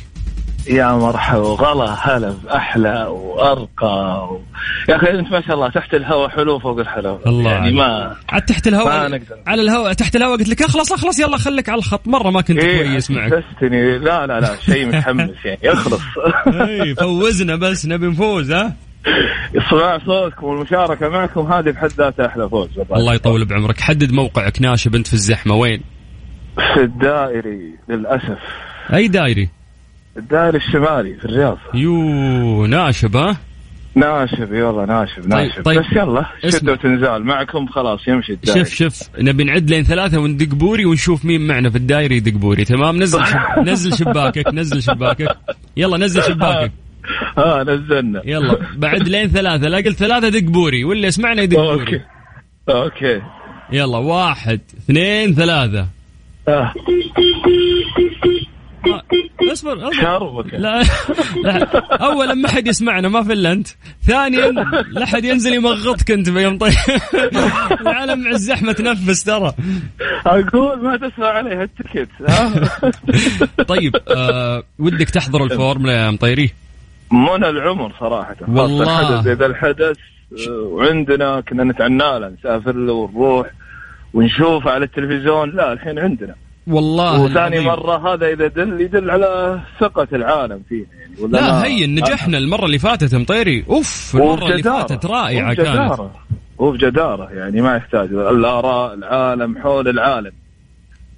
[0.67, 4.29] يا مرحبا وغلا هلا أحلى وأرقى.
[4.31, 4.41] و...
[4.89, 7.19] يا أخي أنت ما شاء الله تحت الهواء حلو فوق الحلو.
[7.27, 7.75] الله يعني عليك.
[7.75, 9.21] ما عاد تحت الهواء.
[9.47, 12.09] على الهواء تحت الهواء قلت لك اخلص اخلص يلا خليك على الخط.
[12.09, 13.33] مرة ما كنت إيه كويس معك.
[13.35, 13.99] حسستني.
[13.99, 15.59] لا لا لا شيء متحمس يعني.
[15.63, 16.01] يخلص
[16.47, 18.77] إيه، فوزنا بس نبي نفوز ها؟
[19.71, 22.69] سماع صوتكم والمشاركة معكم هذه بحد ذاتها أحلى فوز.
[22.93, 23.81] الله يطول بعمرك.
[23.81, 25.55] حدد موقعك ناشب أنت في الزحمة.
[25.55, 25.81] وين؟
[26.57, 28.39] في الدائري للأسف.
[28.95, 29.49] أي دايري
[30.17, 31.59] الدائري الشمالي في الرياض.
[31.75, 33.37] يو ناشب ها؟
[33.95, 35.79] ناشف يلا ناشف ناشف طيب.
[35.81, 36.27] بس يلا.
[36.49, 37.25] شدة وتنزال.
[37.25, 41.71] معكم خلاص يمشي الدايري شوف شوف نبي نعد لين ثلاثة وندق بوري ونشوف مين معنا
[41.71, 42.65] في الدايري يدق بوري.
[42.65, 43.39] تمام؟ نزل شب...
[43.69, 45.37] نزل شباكك نزل شباكك.
[45.77, 46.73] يلا نزل شباكك.
[47.39, 48.23] ها نزلنا.
[48.25, 49.69] يلا بعد لين ثلاثة.
[49.69, 50.85] لا قلت ثلاثة دق بوري.
[50.85, 51.85] واللي يسمعنا يدق أوكي.
[51.85, 52.03] بوري
[52.69, 53.23] أوكي.
[53.73, 55.87] يلا واحد اثنين ثلاثة.
[56.49, 56.73] آه.
[58.87, 59.03] آه،
[59.53, 60.47] اصبر اصبر.
[60.59, 60.83] لا,
[61.43, 61.65] لا.
[61.97, 63.69] اولا ما حد يسمعنا ما في إلا أنت.
[64.07, 64.51] ثانيا
[64.91, 66.73] لا حد ينزل يمغطك أنت بيوم طيب
[67.81, 69.53] العالم مع الزحمة تنفس ترى.
[70.27, 72.09] أقول ما تسمع عليها التكت.
[72.29, 72.53] ها؟
[73.75, 76.51] طيب آه ودك تحضر الفورمولا يا مطيري؟
[77.13, 79.01] منى العمر خاصة والله.
[79.01, 79.97] الحدث زي ذا الحدث
[80.49, 83.47] آه، وعندنا كنا نتعنى له نسافر له ونروح.
[84.15, 86.35] ونشوفه على التلفزيون لا الحين عندنا.
[86.67, 87.65] والله وثاني العظيم.
[87.83, 92.39] مرة هذا إذا دل يدل على ثقة العالم فينا يعني ولا لا ما- هي نجحنا
[92.39, 93.65] المرة اللي فاتت مطيري.
[93.71, 94.63] أوف المرة اللي.
[94.63, 96.01] فاتت رائعة كانت.
[96.59, 98.13] وبجدارة يعني ما يحتاج.
[98.13, 100.33] الآراء العالم حول العالم.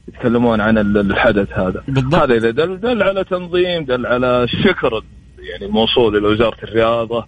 [0.09, 1.83] يتكلمون عن ال- الحدث هذا.
[1.89, 2.15] بالضبط.
[2.23, 5.03] هذا إذا دل, دل على تنظيم دل على الشكر
[5.39, 7.27] يعني الموصول إلى وزارة الرياضة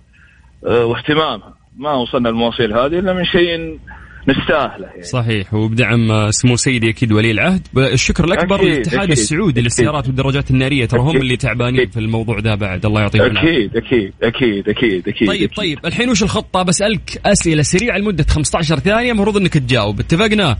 [0.66, 1.54] آه، واهتمامها.
[1.76, 3.78] ما وصلنا المواصيل هذه إلا من شيء
[4.28, 5.02] نستاهله يعني.
[5.02, 7.62] صحيح وبدعم سمو سيدي أكيد ولي العهد.
[7.76, 9.60] الشكر الاكبر للاتحاد السعودي.
[9.60, 10.86] للسيارات والدراجات النارية.
[10.86, 11.92] ترى هم اللي تعبانين أكيد.
[11.92, 12.86] في الموضوع ذا بعد.
[12.86, 13.66] الله يعطيهم العافية.
[13.66, 15.28] أكيد أكيد أكيد أكيد أكيد.
[15.28, 15.56] طيب أكيد.
[15.56, 15.78] طيب.
[15.86, 19.12] الحين وش الخطة؟ بسألك أسئلة سريعة لمدة 15 ثانية.
[19.12, 20.00] المفروض إنك تجاوب.
[20.00, 20.58] اتفقنا؟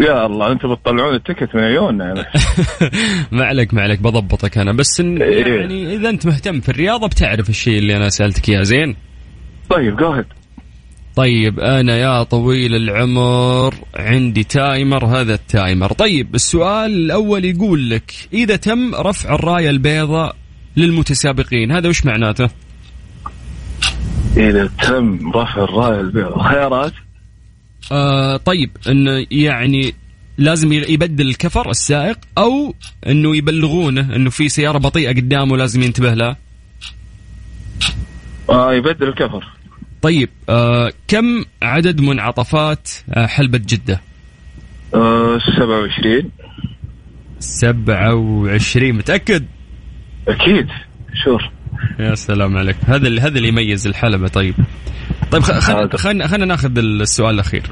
[0.00, 2.14] يا الله أنتم بتطلعون التكت من عيوننا.
[3.32, 4.00] ما عليك ما عليك.
[4.00, 4.72] بضبطك أنا.
[4.72, 5.46] بس إن إيه.
[5.46, 8.62] يعني إذا أنت مهتم في الرياضة بتعرف الشيء اللي أنا سألتك إياه.
[8.62, 8.96] زين؟
[9.70, 10.22] طيب جو
[11.16, 15.92] طيب أنا يا طويل العمر عندي timer هذا ال timer.
[15.92, 20.36] طيب السؤال الأول يقول لك إذا تم رفع الراية البيضاء
[20.76, 22.48] للمتسابقين هذا وش معناته؟
[24.36, 26.92] إذا تم رفع الراية البيضاء خيارات؟
[27.92, 29.94] آه طيب إنه يعني
[30.38, 32.74] لازم يبدل الكفر السائق أو
[33.06, 36.36] إنه يبلغونه إنه في سيارة بطيئة قدامه لازم ينتبه لها؟
[38.50, 39.44] آه يبدل الكفر.
[40.04, 44.00] طيب آه كم عدد منعطفات آه حلبة جدة؟
[44.94, 46.30] آه 27
[47.38, 49.44] 27 متأكد؟
[50.28, 50.68] أكيد
[51.24, 51.50] شور.
[51.98, 52.76] يا سلام عليك.
[52.86, 54.54] هذا اللي هذا اللي يميز الحلبة طيب.
[55.30, 57.62] طيب خلينا خلينا خلينا ناخذ السؤال الأخير.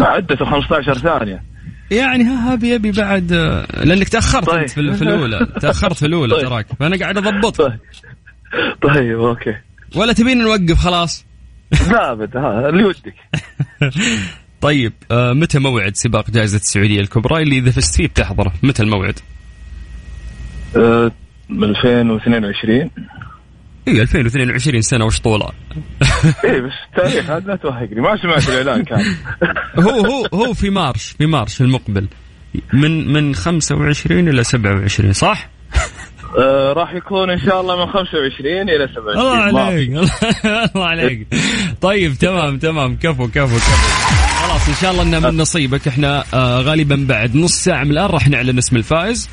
[0.00, 1.42] عدته 15 ثانية.
[1.90, 4.66] يعني ها هذا يبي بعد آه، لأنك تأخرت طيب.
[4.66, 5.46] في الأولى.
[5.62, 6.44] تأخرت في الأولى طيب.
[6.48, 6.66] تراك.
[6.80, 7.78] فأنا قاعد اضبط طيب.
[8.82, 9.69] طيب okay.
[9.96, 11.24] ولا تبينا نوقف خلاص؟
[11.92, 13.14] لا أبد ها اللي ودك
[14.60, 19.18] طيب آه متى موعد سباق جائزة السعودية الكبرى اللي إذا فزت فيه بتحضره متى الموعد؟
[20.76, 21.12] آه
[21.50, 22.90] 2022
[23.88, 25.52] اي 2022 سنة وش طولها؟
[26.44, 28.00] إيه بس التاريخ هذا لا توهقني.
[28.00, 29.04] ما سمعت الإعلان كان.
[29.78, 32.08] هو هو هو في مارش في مارش المقبل.
[32.72, 35.48] من من 25 إلى 27 صح؟
[36.38, 39.90] آه راح يكون إن شاء الله من 25 إلى 27 الله عليك.
[40.76, 41.26] الله عليك.
[41.80, 42.96] طيب تمام تمام.
[42.96, 43.80] كفو كفو كفو.
[44.46, 45.88] خلاص إن شاء الله انه من نصيبك.
[45.88, 49.28] إحنا آه غالبا بعد نص ساعة من الآن راح نعلن اسم الفائز.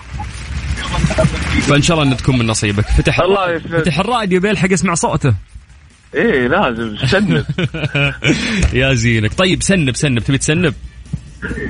[1.67, 2.85] فإن شاء الله انه تكون من نصيبك.
[2.85, 3.77] فتح الله يسعدك.
[3.81, 5.33] فتح الراديو بيلحق يسمع صوته.
[6.15, 6.97] إيه لازم.
[6.97, 7.45] سنب
[8.73, 9.33] يا زينك.
[9.33, 10.19] طيب snap snap.
[10.19, 10.73] تبي تسنب؟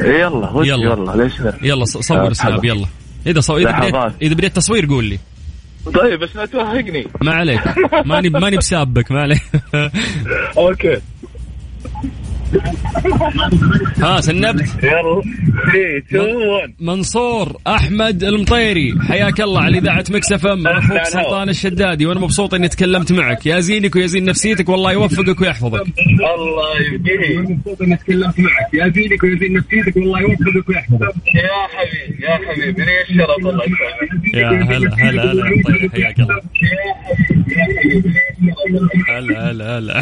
[0.02, 0.94] يلا يلا.
[0.94, 2.66] يلا ليش لا؟ يلا صور آه، Snap.
[2.66, 2.88] يلا.
[3.28, 3.58] إذا صو...
[3.58, 3.96] إذا بديت.
[4.22, 5.20] إذا بديت تصوير قول لي.
[5.94, 7.08] طيب بس لا توهقني.
[7.22, 7.62] ما عليك.
[8.06, 9.42] ماني ماني بسابك ما عليك.
[10.58, 10.98] Okay.
[13.98, 15.22] ها سنبت يلا
[15.72, 21.50] 3 2 1 منصور احمد المطيري حياك الله على اذاعه Mix FM أنا أخوك سلطان
[21.50, 25.84] الشدادي وأنا مبسوط اني تكلمت معك يا زينك ويا زين نفسيتك والله يوفقك ويحفظك
[26.38, 31.68] الله يبقيه مبسوط اني تكلمت معك يا زينك ويا زين نفسيتك والله يوفقك ويحفظك يا
[31.74, 36.42] حبيبي يا حبيبي لي الشرف الله يسعدك يا هلا هلا هلا يا مطيري حياك الله
[39.10, 40.02] هلا هلا هلا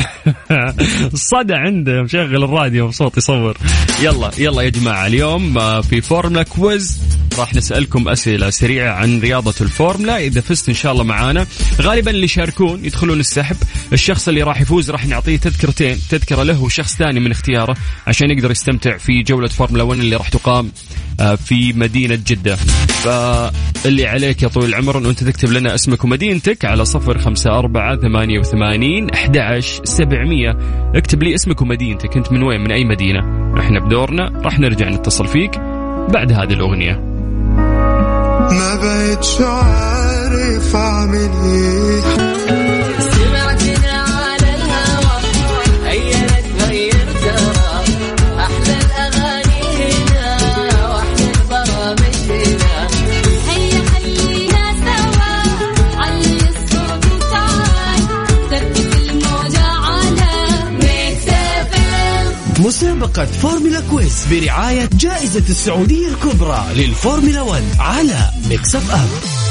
[1.14, 3.58] الصدى عنده مشغل الراديو مبسوط يصور.
[4.02, 7.02] يلا يلا يا جماعة اليوم آه، في فورمولا quiz.
[7.40, 11.48] راح نسألكم أسئلة سريعة عن رياضة الفورمولا إذا فزت إن شاء الله معانا.
[11.82, 13.56] غالبا اللي يشاركون يدخلون السحب.
[13.94, 17.76] الشخص اللي راح يفوز راح نعطيه تذكرتين تذكرة له وشخص ثاني من اختياره
[18.08, 20.72] عشان يقدر يستمتع في جولة فورمولا 1 اللي راح تقام
[21.20, 22.56] آه، في مدينة جدة.
[23.06, 27.96] فاللي عليك يا طويل العمر إنه أنت تكتب لنا اسمك ومدينتك على صفر خمسة أربعة
[27.96, 30.58] ثمانية وثمانين أحد سبعمية.
[30.96, 32.18] اكتب لي اسمك ومدينتك.
[32.26, 33.20] أنت من وين؟ من أي مدينة؟
[33.60, 35.60] إحنا بدورنا راح نرجع نتصل فيك
[36.10, 36.94] بعد هذه الأغنية.
[38.52, 42.55] ما بقتش عارف أعمل إيه.
[63.06, 69.45] مسابقة فورمولا quiz برعاية جائزة السعودية الكبرى للفورمولا 1 على ميكس أف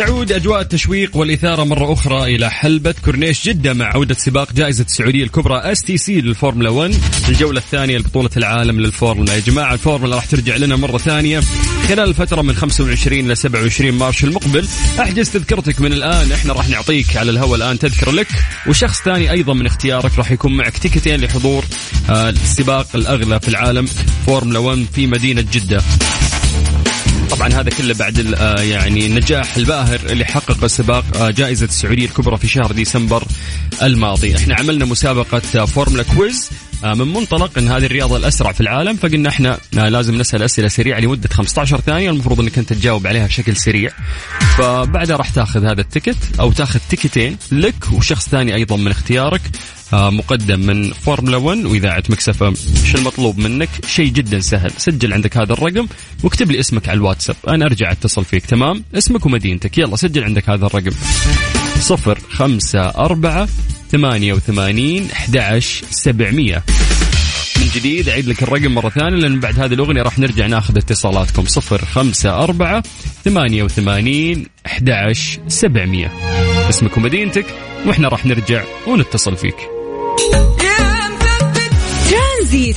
[0.00, 5.24] تعود أجواء التشويق والإثارة مرة أخرى إلى حلبة كورنيش جدة مع عودة سباق جائزة السعودية
[5.24, 6.94] الكبرى اس تي سي للفورمولا 1
[7.28, 9.34] الجولة الثانية لبطولة العالم للفورمولا.
[9.34, 11.40] يا جماعة الفورمولا راح ترجع لنا مرة ثانية.
[11.88, 14.68] خلال الفترة من 25 ل 27 مارس المقبل
[15.00, 16.32] أحجز تذكرتك من الآن.
[16.32, 18.28] إحنا راح نعطيك على الهواء الآن تذكره لك.
[18.66, 21.64] وشخص ثاني أيضا من اختيارك راح يكون معك تيكتين لحضور
[22.10, 23.88] آه، السباق الأغلى في العالم
[24.26, 25.82] فورمولا 1 في مدينة جدة.
[27.30, 32.36] طبعا هذا كله بعد آه يعني النجاح الباهر اللي حققه سباق آه جائزة السعودية الكبرى
[32.36, 33.24] في شهر ديسمبر
[33.82, 34.36] الماضي.
[34.36, 36.50] إحنا عملنا مسابقة آه فورمولا quiz
[36.84, 41.00] من منطلق إن هذه الرياضة الأسرع في العالم فقلنا إحنا آه لازم نسأل أسئلة سريعة
[41.00, 43.90] لمدة 15 ثانية المفروض إنك أنت تجاوب عليها بشكل سريع.
[44.58, 49.40] فبعدها راح تاخذ هذا ال ticket أو تاخذ تيكتين لك وشخص ثاني أيضا من اختيارك
[49.92, 54.70] آه، مقدم من فورمولا 1 وإذاعة ميكس اف ام إيش المطلوب منك؟ شيء جدا سهل
[54.76, 55.86] سجل عندك هذا الرقم
[56.22, 57.36] واكتب لي اسمك على الواتساب.
[57.48, 60.92] أنا أرجع أتصل فيك تمام؟ اسمك ومدينتك يلا سجل عندك هذا الرقم.
[61.80, 63.48] صفر خمسة أربعة
[63.92, 65.36] ثمانية وثمانين أحد
[65.90, 66.62] سبعمية.
[67.56, 71.44] من جديد أعيد لك الرقم مرة ثانية لأن بعد هذه الأغنية راح نرجع ناخذ اتصالاتكم.
[71.46, 72.82] صفر خمسة أربعة
[73.24, 74.90] ثمانية وثمانين أحد
[75.48, 76.12] سبعمية.
[76.68, 77.46] اسمك ومدينتك
[77.86, 79.56] وإحنا راح نرجع ونتصل فيك.
[82.10, 82.76] ترانزيت.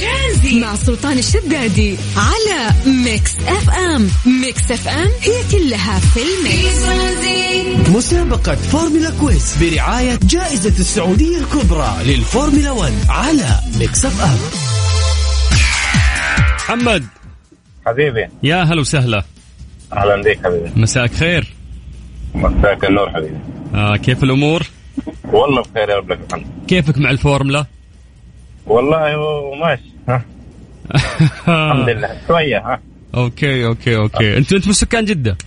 [0.53, 4.07] مع سلطان الشدادي على ميكس اف ام.
[4.41, 6.83] ميكس اف ام هي كلها في الميكس.
[7.89, 14.37] مسابقة فورمولا quiz برعاية جائزة السعودية الكبرى للفورمولا 1 على ميكس اف ام.
[16.55, 17.05] محمد.
[17.85, 18.27] حبيبي.
[18.43, 19.23] يا هلا وسهلا.
[19.93, 20.71] أهلا بك حبيبي.
[20.75, 21.53] مساك الخير؟
[22.35, 23.37] مساك النور حبيبي.
[23.75, 24.63] آه كيف الأمور؟
[25.23, 26.45] والله بخير يا رب لك الحمد.
[26.67, 27.65] كيفك مع الفورمولا
[28.65, 28.99] والله
[29.59, 29.83] ماشي.
[30.09, 30.25] ها؟
[30.91, 32.09] الحمد لله.
[32.27, 32.79] شوية ها.
[33.15, 34.37] okay okay okay.
[34.37, 35.37] انت انت من سكان جدة؟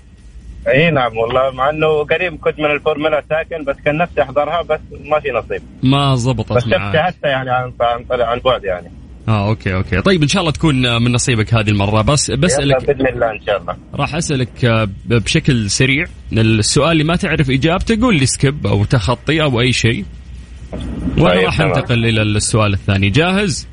[0.69, 1.51] إي نعم والله.
[1.51, 5.63] مع إنه قريب كنت من الفورمولا ساكن بس كان نفسي أحضرها بس ما في نصيب.
[5.83, 7.73] ما بس زبطت شفتها معك هسه يعني عن
[8.11, 8.91] عن بعد يعني.
[9.29, 10.01] آه okay okay.
[10.01, 12.03] طيب إن شاء الله تكون آه، من نصيبك هذه المرة.
[12.03, 13.77] بس بسالك بإذن الله إن شاء الله.
[13.95, 16.07] راح أسألك آه، بشكل سريع.
[16.33, 20.05] السؤال اللي ما تعرف إجابته قول لي skip أو تخطي أو أي شيء.
[21.19, 21.61] وأنا طيب، راح.
[21.61, 23.11] أنتقل إلى السؤال الثاني.
[23.11, 23.69] جاهز؟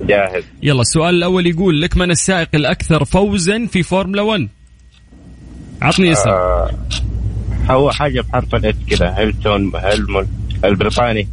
[0.00, 0.44] جاهز.
[0.62, 4.48] يلا السؤال الأول يقول لك من السائق الأكثر فوزا في فورمولا 1
[5.82, 6.30] عطني اسم.
[6.30, 6.70] آه
[7.70, 10.26] هو حاجة بحرف الاتش كذا هيلتون هاميلتون
[10.64, 11.28] البريطاني.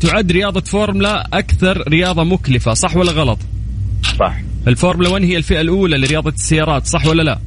[0.00, 3.38] تعد رياضة فورمولا أكثر رياضة مكلفة صح ولا غلط؟
[4.18, 4.36] صح.
[4.68, 7.38] الفورمولا 1 هي الفئة الأولى لرياضة السيارات صح ولا لا؟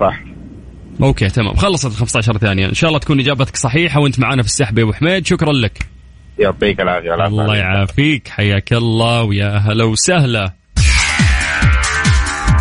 [0.00, 0.20] صح.
[1.02, 1.54] okay تمام.
[1.54, 2.66] خلصت ال 15 ثانية.
[2.68, 5.26] إن شاء الله تكون إجابتك صحيحة وأنت معنا في السحب يا أبو حميد.
[5.26, 5.89] شكرا لك.
[6.40, 7.26] يعطيك العافية.
[7.26, 7.56] الله.
[7.56, 8.28] يعافيك.
[8.28, 10.52] حياك الله ويا هلا وسهلا.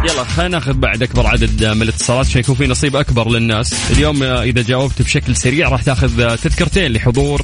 [0.04, 2.26] يلا خلينا ناخذ بعد أكبر عدد من الاتصالات.
[2.26, 3.92] عشان يكون في نصيب أكبر للناس.
[3.92, 7.42] اليوم إذا جاوبت بشكل سريع راح تأخذ تذكرتين لحضور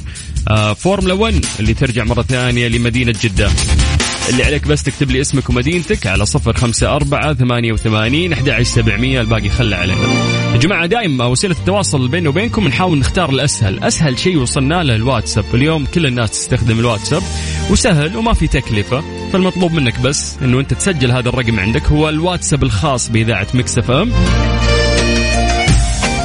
[0.50, 3.50] آه، فورمولا 1 اللي ترجع مرة ثانية لمدينة جدة.
[4.30, 9.20] اللي عليك بس تكتب لي اسمك ومدينتك على صفر خمسة أربعة ثمانية وثمانين أحد سبعمية
[9.20, 9.98] الباقي خلى علينا
[10.52, 13.84] يا جماعة دائما وسيلة التواصل بيني وبينكم نحاول نختار الأسهل.
[13.84, 15.44] أسهل شيء وصلنا له الواتساب.
[15.54, 17.22] اليوم كل الناس تستخدم الواتساب
[17.70, 19.02] وسهل وما في تكلفة.
[19.32, 21.86] فالمطلوب منك بس أنه أنت تسجل هذا الرقم عندك.
[21.86, 24.12] هو الواتساب الخاص بإذاعة ميكس اف أم.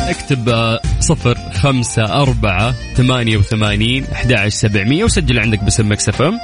[0.10, 6.40] اكتب آه، صفر خمسة أربعة ثمانية وثمانين أحد سبعمية وسجل عندك باسم ميكس اف أم.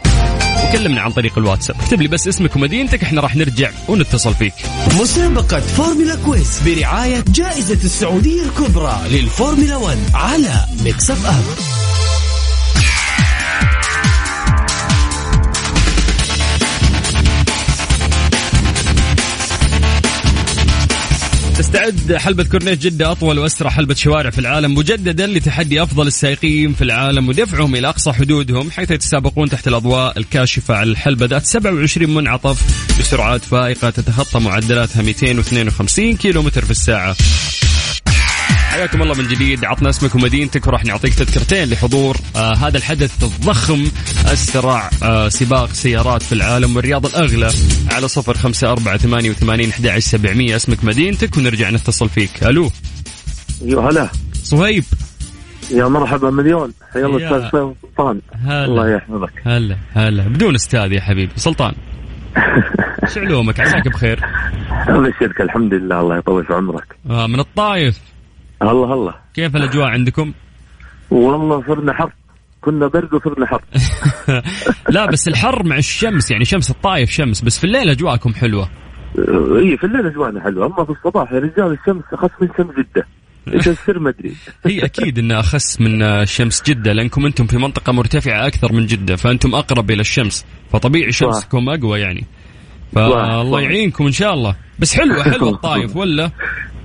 [0.63, 1.75] وكلمنا عن طريق الواتساب.
[1.81, 4.53] اكتب لي بس اسمك ومدينتك إحنا راح نرجع ونتصل فيك.
[4.99, 11.25] مسابقة فورمولا quiz برعاية جائزة السعودية الكبرى للفورمولا 1 على ميكس اف
[21.67, 26.83] تستعد حلبة كورنيش جدة أطول وأسرع حلبة شوارع في العالم مجددا لتحدي أفضل السائقين في
[26.83, 31.25] العالم ودفعهم إلى أقصى حدودهم حيث يتسابقون تحت الأضواء الكاشفة على الحلبة.
[31.25, 32.61] ذات 27 منعطف
[32.99, 37.15] بسرعات فائقة تتخطى معدلاتها 252 كيلومتر في الساعة.
[38.67, 39.65] حياكم الله من جديد.
[39.65, 43.87] عطنا اسمك ومدينتك وراح نعطيك تذكرتين لحضور آه هذا الحدث الضخم
[44.25, 47.51] اسرع آه سباق سيارات في العالم والرياض الأغلى
[47.91, 50.55] على صفر خمسة أربعة ثمانية وثمانين أحد سبعمية.
[50.55, 52.43] اسمك مدينتك ونرجع نتصل فيك.
[52.43, 52.71] ألو.
[53.65, 54.09] يا هلا.
[54.33, 54.83] صهيب.
[55.71, 56.73] يا مرحبا مليون.
[56.93, 57.47] حيا الله.
[57.47, 58.21] أستاذ سلطان.
[58.47, 59.33] الله يحفظك.
[59.45, 60.23] هلا هلا.
[60.23, 61.31] بدون أستاذ يا حبيبي.
[61.35, 61.73] سلطان.
[63.03, 64.19] إيش علومك؟ عساك بخير.
[64.87, 65.99] ابشرك الحمد لله.
[66.01, 66.95] الله يطول في عمرك.
[67.09, 67.99] آه من الطايف.
[68.61, 69.19] هلا هلا.
[69.33, 70.33] كيف الأجواء عندكم؟
[71.11, 72.11] والله صرنا حر.
[72.61, 73.61] كنا برد وصرنا حر.
[74.95, 78.69] لا بس الحر مع الشمس يعني شمس الطايف شمس بس في الليل أجواءكم حلوة.
[79.57, 80.65] إي في الليل أجواءنا حلوة.
[80.65, 83.07] أما في الصباح يا رجال الشمس اخف من شمس جدة.
[83.53, 84.33] إيش تصير ما أدري.
[84.65, 89.15] هي أكيد إنها أخف من شمس جدة لأنكم أنتم في منطقة مرتفعة أكثر من جدة
[89.15, 90.45] فأنتم أقرب إلى الشمس.
[90.71, 92.25] فطبيعي شمسكم أقوى يعني.
[92.95, 94.55] فالله يعينكم إن شاء الله.
[94.79, 96.31] بس حلوة حلوة الطايف ولا؟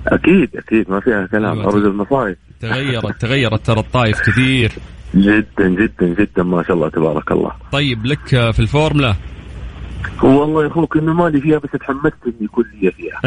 [0.07, 0.89] أكيد أكيد.
[0.91, 1.59] ما فيها كلام.
[1.59, 4.71] عروس المصايف تغيرت تغيرت ترى الطايف كثير.
[5.15, 6.43] جدا جدا جدا.
[6.43, 7.51] ما شاء الله تبارك الله.
[7.71, 9.15] طيب لك في الفورمولا؟
[10.23, 13.21] والله يا أخوك إنه مالي فيها بس تحمست إني يكون لي فيها.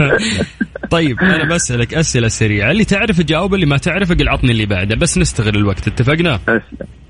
[0.90, 2.70] طيب أنا بسألك أسئلة سريعة.
[2.70, 4.96] اللي تعرف جاوب اللي ما تعرف أقل عطني اللي بعده.
[4.96, 5.88] بس نستغل الوقت.
[5.88, 6.38] اتفقنا؟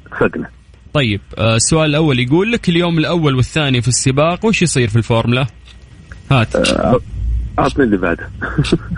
[0.06, 0.48] اتفقنا.
[0.92, 5.46] طيب آه، السؤال الأول يقول لك اليوم الأول والثاني في السباق وش يصير في الفورمولا؟
[6.30, 6.56] هات.
[7.62, 8.30] عطني اللي بعده.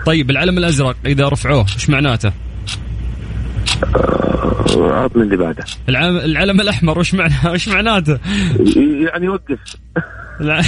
[0.05, 2.31] طيب العلم الأزرق إذا رفعوه إيش معناته؟
[4.75, 5.65] عطني اللي بعده.
[5.89, 8.19] العلم, العلم الأحمر وش معناه وش معناته؟
[9.13, 9.75] يعني وقف
[10.39, 10.61] لا.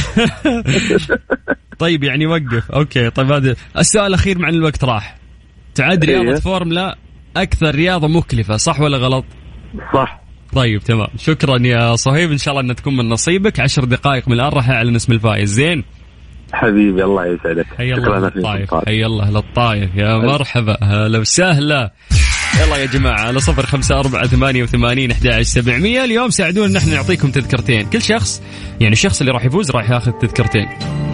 [1.80, 5.18] طيب يعني وقف okay طيب هذا السؤال الأخير مع الوقت راح.
[5.76, 6.36] تعد رياضة إيه.
[6.36, 6.98] فورمولا
[7.38, 9.26] أكثر رياضة مكلفة صح ولا غلط؟
[9.93, 10.22] صح.
[10.54, 11.08] طيب تمام.
[11.18, 12.32] شكرا يا صهيب.
[12.32, 13.60] إن شاء الله انها تكون من نصيبك.
[13.60, 15.54] عشر دقائق من الآن راح أعلن اسم الفائز.
[15.54, 15.84] زين.
[16.54, 17.66] حبيبي الله يسعدك.
[17.78, 18.30] حي شكراً الله.
[18.36, 21.91] للطايف حي الله للطايف يا مرحبا هلا وسهلا.
[22.60, 26.04] يلا يا جماعة على صفر خمسة أربعة ثمانية وثمانين أحد سبعمية.
[26.04, 27.89] اليوم ساعدونا نحن نعطيكم تذكرتين.
[27.89, 28.41] كل شخص
[28.80, 30.68] يعني الشخص اللي راح يفوز راح ياخذ تذكرتين.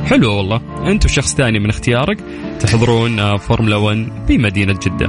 [0.06, 0.62] حلو والله.
[0.92, 2.18] أنت وشخص ثاني من اختيارك
[2.60, 5.08] تحضرون آه، فورمولا 1 في مدينة جدة.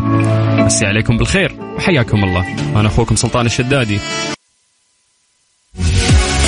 [0.64, 1.53] مسي عليكم بالخير.
[1.77, 2.47] وحياكم الله.
[2.81, 3.99] أنا أخوكم سلطان الشدادي.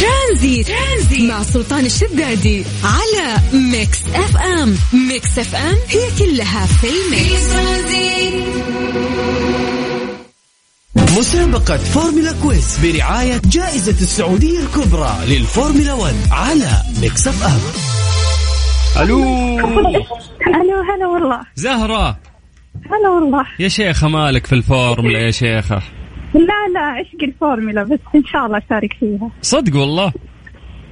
[0.01, 0.68] ترانزيت.
[1.16, 3.36] ترانزيت مع سلطان الشدادي على
[3.72, 4.74] ميكس اف ام
[5.08, 7.56] ميكس اف ام هي كلها في الميكس.
[11.18, 16.70] مسابقة فورمولا quiz برعاية جائزة السعودية الكبرى للفورمولا 1 على
[17.01, 17.61] Mix FM
[19.02, 19.22] ألو.
[20.46, 21.40] ألو هلا والله.
[21.54, 22.18] زهرة.
[22.90, 23.46] هلا والله.
[23.58, 25.82] يا شيخة مالك في الفورمولا يا شيخة؟
[26.34, 29.30] لا لا عشق الفورمولا بس إن شاء الله أشارك فيها.
[29.42, 30.12] صدق والله؟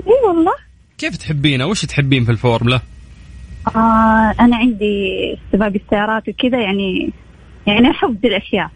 [0.07, 0.53] إي والله.
[0.99, 2.81] كيف تحبينها وش تحبين في الفورمولا؟
[3.77, 5.09] آه أنا عندي
[5.53, 7.11] سباق السيارات وكذا يعني
[7.67, 8.71] يعني أحب ذي الأشياء.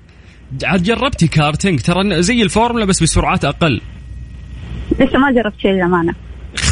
[0.64, 3.81] عاد جربتي كارتينج؟ ترى زي الفورمولا بس بسرعات أقل.
[5.01, 6.14] لسه ما جربت شيء للأمانة.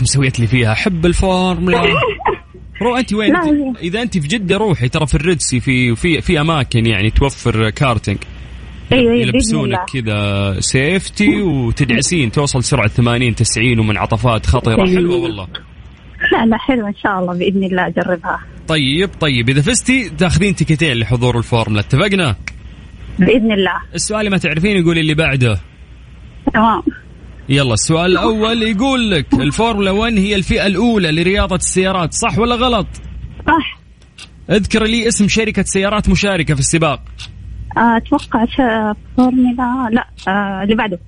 [0.03, 0.73] مسوية لي فيها.
[0.73, 1.83] أحب الفورمولا.
[2.83, 3.37] رو أنت وين؟
[3.83, 4.89] إذا أنت في جدة روحي.
[4.89, 8.19] ترى في ال Red Sea في في في أماكن يعني توفر كارتينج.
[8.93, 14.97] أيوه بإذن يلبسونك كذا safety وتدعسين توصل سرعة 80 90 ومنعطفات خطره طيب.
[14.97, 15.47] حلوة والله.
[16.33, 18.41] لا لا حلوة إن شاء الله بإذن الله أجربها.
[18.69, 21.81] طيب طيب إذا فزتي تاخذين تيكتين لحضور الفورمولا.
[21.81, 22.37] اتفقنا؟
[23.19, 23.83] بإذن الله.
[23.95, 25.61] السؤال ما تعرفين يقول اللي بعده.
[26.55, 26.83] تمام.
[27.49, 32.87] يلا السؤال الأول يقول لك الفورمولا 1 هي الفئة الأولى لرياضة السيارات صح ولا غلط؟
[33.47, 33.79] صح.
[34.51, 37.01] اذكر لي اسم شركة سيارات مشاركة في السباق.
[37.77, 38.45] أتوقع
[39.17, 40.99] فورمولا لا آه اللي بعده.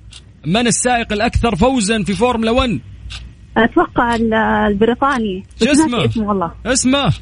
[0.45, 2.79] من السائق الأكثر فوزا في فورمولا 1
[3.57, 5.43] أتوقع ال- البريطاني.
[5.63, 6.51] شو اسمه؟ اسمه والله.
[6.65, 7.13] اسمه.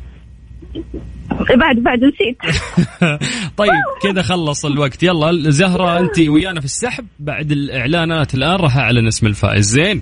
[1.55, 2.37] بعد بعد نسيت.
[3.57, 3.69] طيب
[4.03, 5.03] كذا خلص الوقت.
[5.03, 7.05] يلا زهرة أنت ويانا في السحب.
[7.19, 9.65] بعد الإعلانات الآن راح أعلن اسم الفائز.
[9.65, 10.01] زين.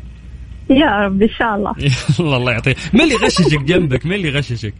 [0.70, 1.74] يا رب إن شاء الله.
[2.20, 2.78] يلا الله يعطيك.
[2.94, 4.74] مين اللي غششك جنبك؟ مين اللي غششك؟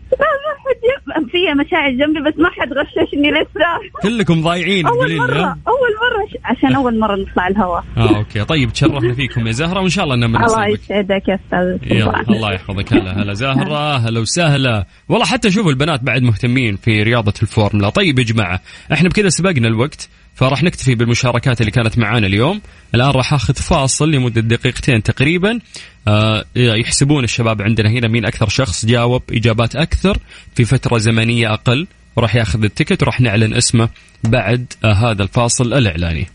[1.16, 4.02] لا ما حد يب- في مشاعر جنبي بس ما حد غششني لسه.
[4.04, 7.84] كلكم ضايعين أول مرة ها؟ أول مرة عشان أول مرة نطلع الهواء.
[7.98, 8.44] آه okay.
[8.46, 11.92] طيب تشرفنا فيكم يا زهرة وإن شاء الله انه من الله يسعدك يا أستاذ.
[12.30, 12.94] الله يحفظك.
[12.94, 14.86] هلا هلا زهرة هلا وسهلا.
[15.10, 17.90] والله حتى شوفوا البنات بعد مهتمين في رياضة الفورمولا.
[17.90, 18.60] طيب يا جماعة
[18.94, 20.10] إحنا بكذا سبقنا الوقت.
[20.36, 22.62] فراح نكتفي بالمشاركات اللي كانت معانا اليوم.
[22.96, 25.60] الآن راح أخذ فاصل لمدة دقيقتين تقريبا.
[26.08, 30.18] آه يحسبون الشباب عندنا هنا مين أكثر شخص جاوب إجابات أكثر
[30.56, 31.88] في فترة زمنية أقل.
[32.16, 33.90] وراح يأخذ ال ticket وراح نعلن اسمه
[34.24, 36.28] بعد آه هذا الفاصل الإعلاني.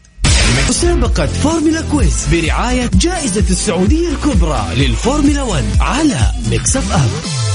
[0.68, 7.49] مسابقة فورمولا quiz برعاية جائزة السعودية الكبرى للفورمولا 1 على Mix FM.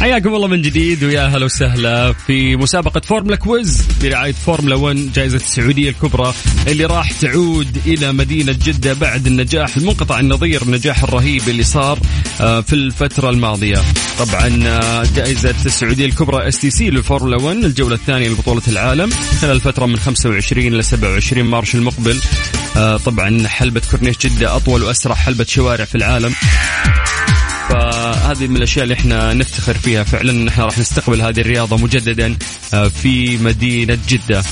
[0.00, 5.36] حياكم الله من جديد ويا هلا وسهلا في مسابقة فورمولا quiz برعاية فورمولا 1 جائزة
[5.36, 6.34] السعودية الكبرى
[6.66, 11.98] اللي راح تعود إلى مدينة جدة بعد النجاح المنقطع النظير النجاح الرهيب اللي صار
[12.40, 13.78] آه، في الفترة الماضية.
[14.18, 19.96] طبعا آه، جائزة السعودية الكبرى stc للفورمولا 1 الجولة الثانية لبطولة العالم خلال الفترة من
[19.96, 22.20] 25 إلى 27 March المقبل.
[22.76, 26.34] آه، طبعا حلبة كورنيش جدة أطول وأسرع حلبة شوارع في العالم.
[27.68, 30.04] فهذه من الأشياء اللي إحنا نفتخر فيها.
[30.04, 32.36] فعلا ان إحنا راح نستقبل هذه الرياضة مجددا
[32.74, 34.42] آه، في مدينة جدة.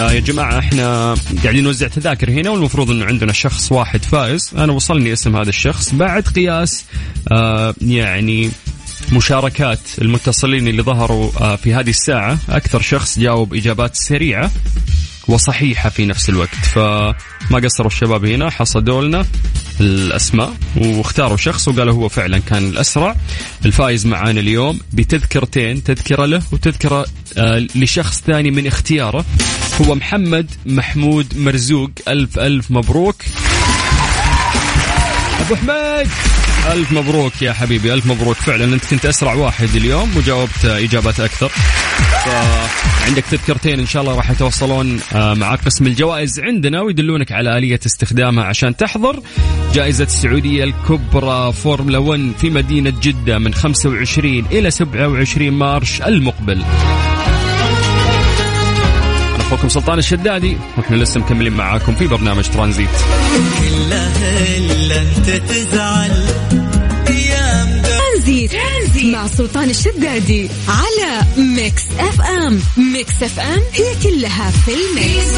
[0.00, 4.50] آه، يا جماعة إحنا قاعدين نوزع تذاكر هنا والمفروض انه عندنا شخص واحد فائز.
[4.56, 5.94] أنا وصلني اسم هذا الشخص.
[5.94, 6.84] بعد قياس
[7.32, 8.50] آه، يعني
[9.12, 14.50] مشاركات المتصلين اللي ظهروا في هذه الساعة أكثر شخص جاوب إجابات سريعة.
[15.28, 16.54] وصحيحة في نفس الوقت.
[16.54, 19.26] فما قصروا الشباب هنا حصدوا لنا
[19.80, 23.16] الأسماء واختاروا شخص وقالوا هو فعلا كان الأسرع.
[23.64, 27.06] الفايز معانا اليوم بتذكرتين تذكرة له وتذكرة
[27.38, 29.24] آه، لشخص ثاني من اختياره.
[29.80, 31.90] هو محمد محمود مرزوق.
[32.08, 33.22] ألف ألف مبروك.
[35.40, 36.43] أبو حميد!
[36.72, 38.36] ألف مبروك يا حبيبي ألف مبروك.
[38.36, 41.48] فعلا أنت كنت أسرع واحد اليوم وجاوبت إجابات أكثر.
[42.24, 47.80] فعندك تذكرتين إن شاء الله راح يتوصلون آه، مع قسم الجوائز عندنا ويدلونك على آلية
[47.86, 49.20] استخدامها عشان تحضر
[49.74, 56.62] جائزة السعودية الكبرى فورمولا 1 في مدينة جدة من 25 إلى 27 March المقبل.
[59.34, 62.88] أنا أخوكم سلطان الشدادي وإحنا لسه مكملين معاكم في برنامج ترانزيت.
[63.60, 66.23] كلها تتزعل
[69.04, 72.60] مع سلطان الشدادي على ميكس اف ام.
[72.76, 75.34] ميكس اف ام هي كلها في الميكس.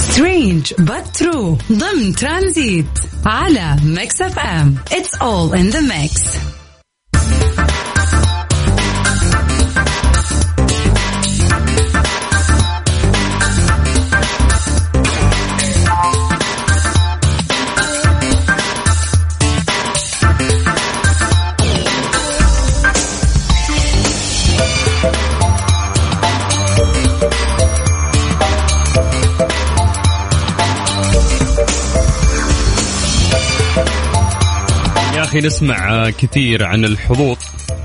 [0.00, 0.72] سترينج
[1.18, 1.72] true.
[1.72, 2.86] ضمن ترانزيت
[3.26, 4.74] على ميكس اف ام.
[4.90, 6.38] It's all in the mix.
[35.38, 37.36] أخي نسمع كثير عن الحظوظ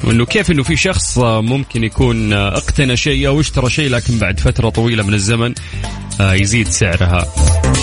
[0.03, 4.69] وإنه كيف إنه في شخص ممكن يكون اقتنى شيء أو اشترى شيء لكن بعد فترة
[4.69, 5.53] طويلة من الزمن
[6.21, 7.27] آه، يزيد سعرها.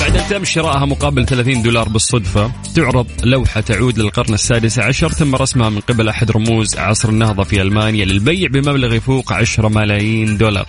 [0.01, 5.35] بعد أن تم شرائها مقابل 30 دولار بالصدفة تعرض لوحة تعود للقرن السادس عشر تم
[5.35, 10.67] رسمها من قبل أحد رموز عصر النهضة في ألمانيا للبيع بمبلغ يفوق 10 ملايين دولار.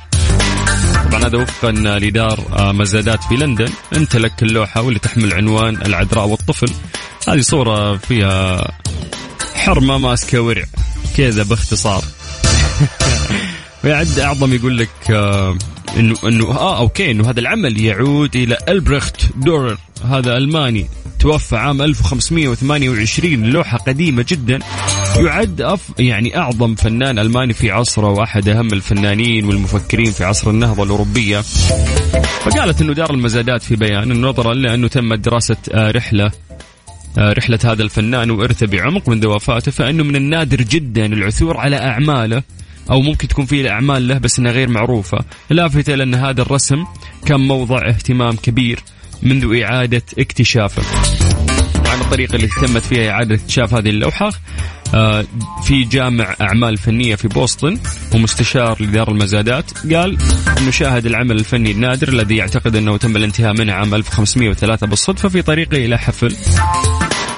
[1.12, 3.70] طبعا هذا وفقا لدار آه، مزادات في لندن.
[3.98, 6.74] امتلك اللوحة واللي تحمل عنوان العذراء والطفل.
[7.28, 8.72] هذه صورة فيها
[9.62, 10.64] حرمة ماسكة ورع.
[11.18, 12.04] كذا باختصار.
[13.84, 15.58] ويعد أعظم يقول لك آه،
[15.98, 19.78] انه انه آه okay إنه هذا العمل يعود إلى ألبرخت دورر.
[20.06, 20.86] هذا ألماني.
[21.20, 24.60] توفى عام 1528 لوحة قديمة جدا.
[25.18, 30.84] يعد أف يعني أعظم فنان ألماني في عصره وأحد أهم الفنانين والمفكرين في عصر النهضة
[30.84, 31.42] الأوروبية.
[32.42, 36.32] فقالت إنه دار المزادات في بيان إنه نظرا لأنه تمت دراسة آه، رحلة
[37.18, 42.44] رحلة هذا الفنان وإرثه بعمق منذ وفاته فإنه من النادر جدا العثور على أعماله
[42.92, 45.18] أو ممكن تكون فيه أعمال له بس إنها غير معروفة.
[45.50, 46.86] لافتة لأن هذا الرسم
[47.26, 48.80] كان موضع اهتمام كبير
[49.24, 50.84] منذ إعادة اكتشافه.
[51.74, 54.32] طبعا الطريقة اللي تمت فيها إعادة اكتشاف هذه اللوحة
[54.94, 55.26] آه،
[55.64, 57.78] في جامع أعمال فنية في بوسطن
[58.16, 60.18] ومستشار لدار المزادات قال
[60.58, 65.42] أنه شاهد العمل الفني النادر الذي يعتقد أنه تم الانتهاء منه عام 1503 بالصدفة في
[65.42, 66.36] طريقه إلى حفل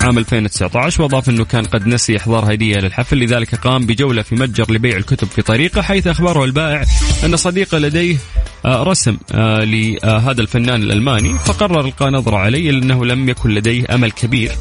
[0.03, 4.71] عام 2019 وأضاف إنه كان قد نسي إحضار هدية للحفل لذلك قام بجولة في متجر
[4.71, 6.85] لبيع الكتب في طريقه حيث أخبره البائع
[7.23, 8.17] أن صديقه لديه
[8.65, 14.11] آه، رسم آه، لهذا الفنان الألماني فقرر إلقاء نظرة عليه لأنه لم يكن لديه أمل
[14.11, 14.51] كبير.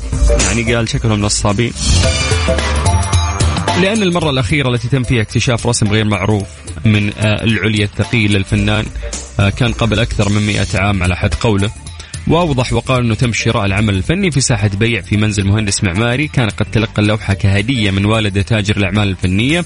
[0.47, 1.73] يعني قال شكلهم نصابين
[3.83, 6.49] لأن المرة الأخيرة التي تم فيها اكتشاف رسم غير معروف
[6.85, 8.87] من آه، العليا الثقيل للفنان
[9.57, 11.71] كان قبل أكثر من مئة عام على حد قوله.
[12.27, 16.29] واوضح وقال انه تم شراء العمل الفني في ساحة بيع في منزل مهندس معماري.
[16.29, 19.59] كان قد تلقى اللوحة كهدية من والده تاجر الأعمال الفنية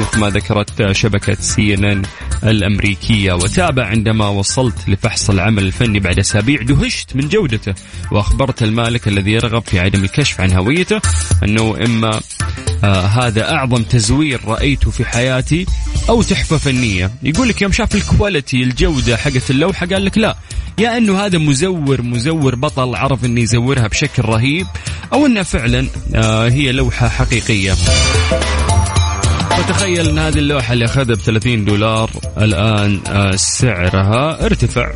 [0.00, 2.02] وفق ما ذكرت شبكة سي إن إن
[2.44, 3.32] الأمريكية.
[3.32, 7.74] وتابع عندما وصلت لفحص العمل الفني بعد أسابيع دهشت من جودته
[8.10, 11.00] وأخبرت المالك الذي يرغب في عدم الكشف عن هويته
[11.44, 12.20] أنه إما
[12.84, 15.66] آه هذا أعظم تزوير رأيته في حياتي
[16.08, 17.10] أو تحفة فنية.
[17.22, 20.36] يقول لك يوم شاف الكواليتي الجودة حقت اللوحة قال لك لا.
[20.78, 24.66] يا إنه هذا مزور مزور بطل عرف انه يزورها بشكل رهيب
[25.12, 27.72] أو إنها فعلا آه هي لوحة حقيقية.
[29.50, 34.92] فتخيل إن هذه اللوحة اللي أخذها ب 30 دولار الآن آه سعرها ارتفع.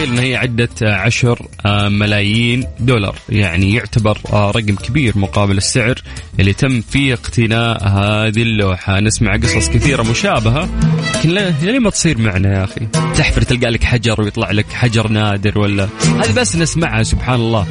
[0.00, 3.16] تخيل إن هي عدة عشر آه، ملايين دولار.
[3.28, 5.94] يعني يعتبر آه، رقم كبير مقابل السعر
[6.40, 9.00] اللي تم فيه اقتناء هذه اللوحة.
[9.00, 10.68] نسمع قصص كثيرة مشابهة
[11.14, 11.30] لكن
[11.62, 12.86] ليه ما تصير معنا يا أخي.
[13.14, 17.66] تحفر تلقى لك حجر ويطلع لك حجر نادر ولا؟ هذه بس نسمعها سبحان الله.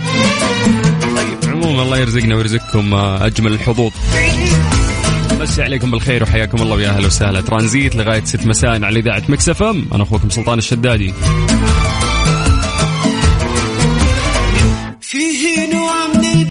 [1.18, 3.92] عليكم الله يرزقنا ويرزقكم آه، أجمل الحظوظ.
[5.42, 7.42] مسي عليكم بالخير وحياكم الله ويا أهلا وسهلا.
[7.42, 9.86] ترانزيت لغاية 6 مساء على إذاعة مكسف إم.
[9.94, 11.14] أنا أخوكم سلطان الشدادي.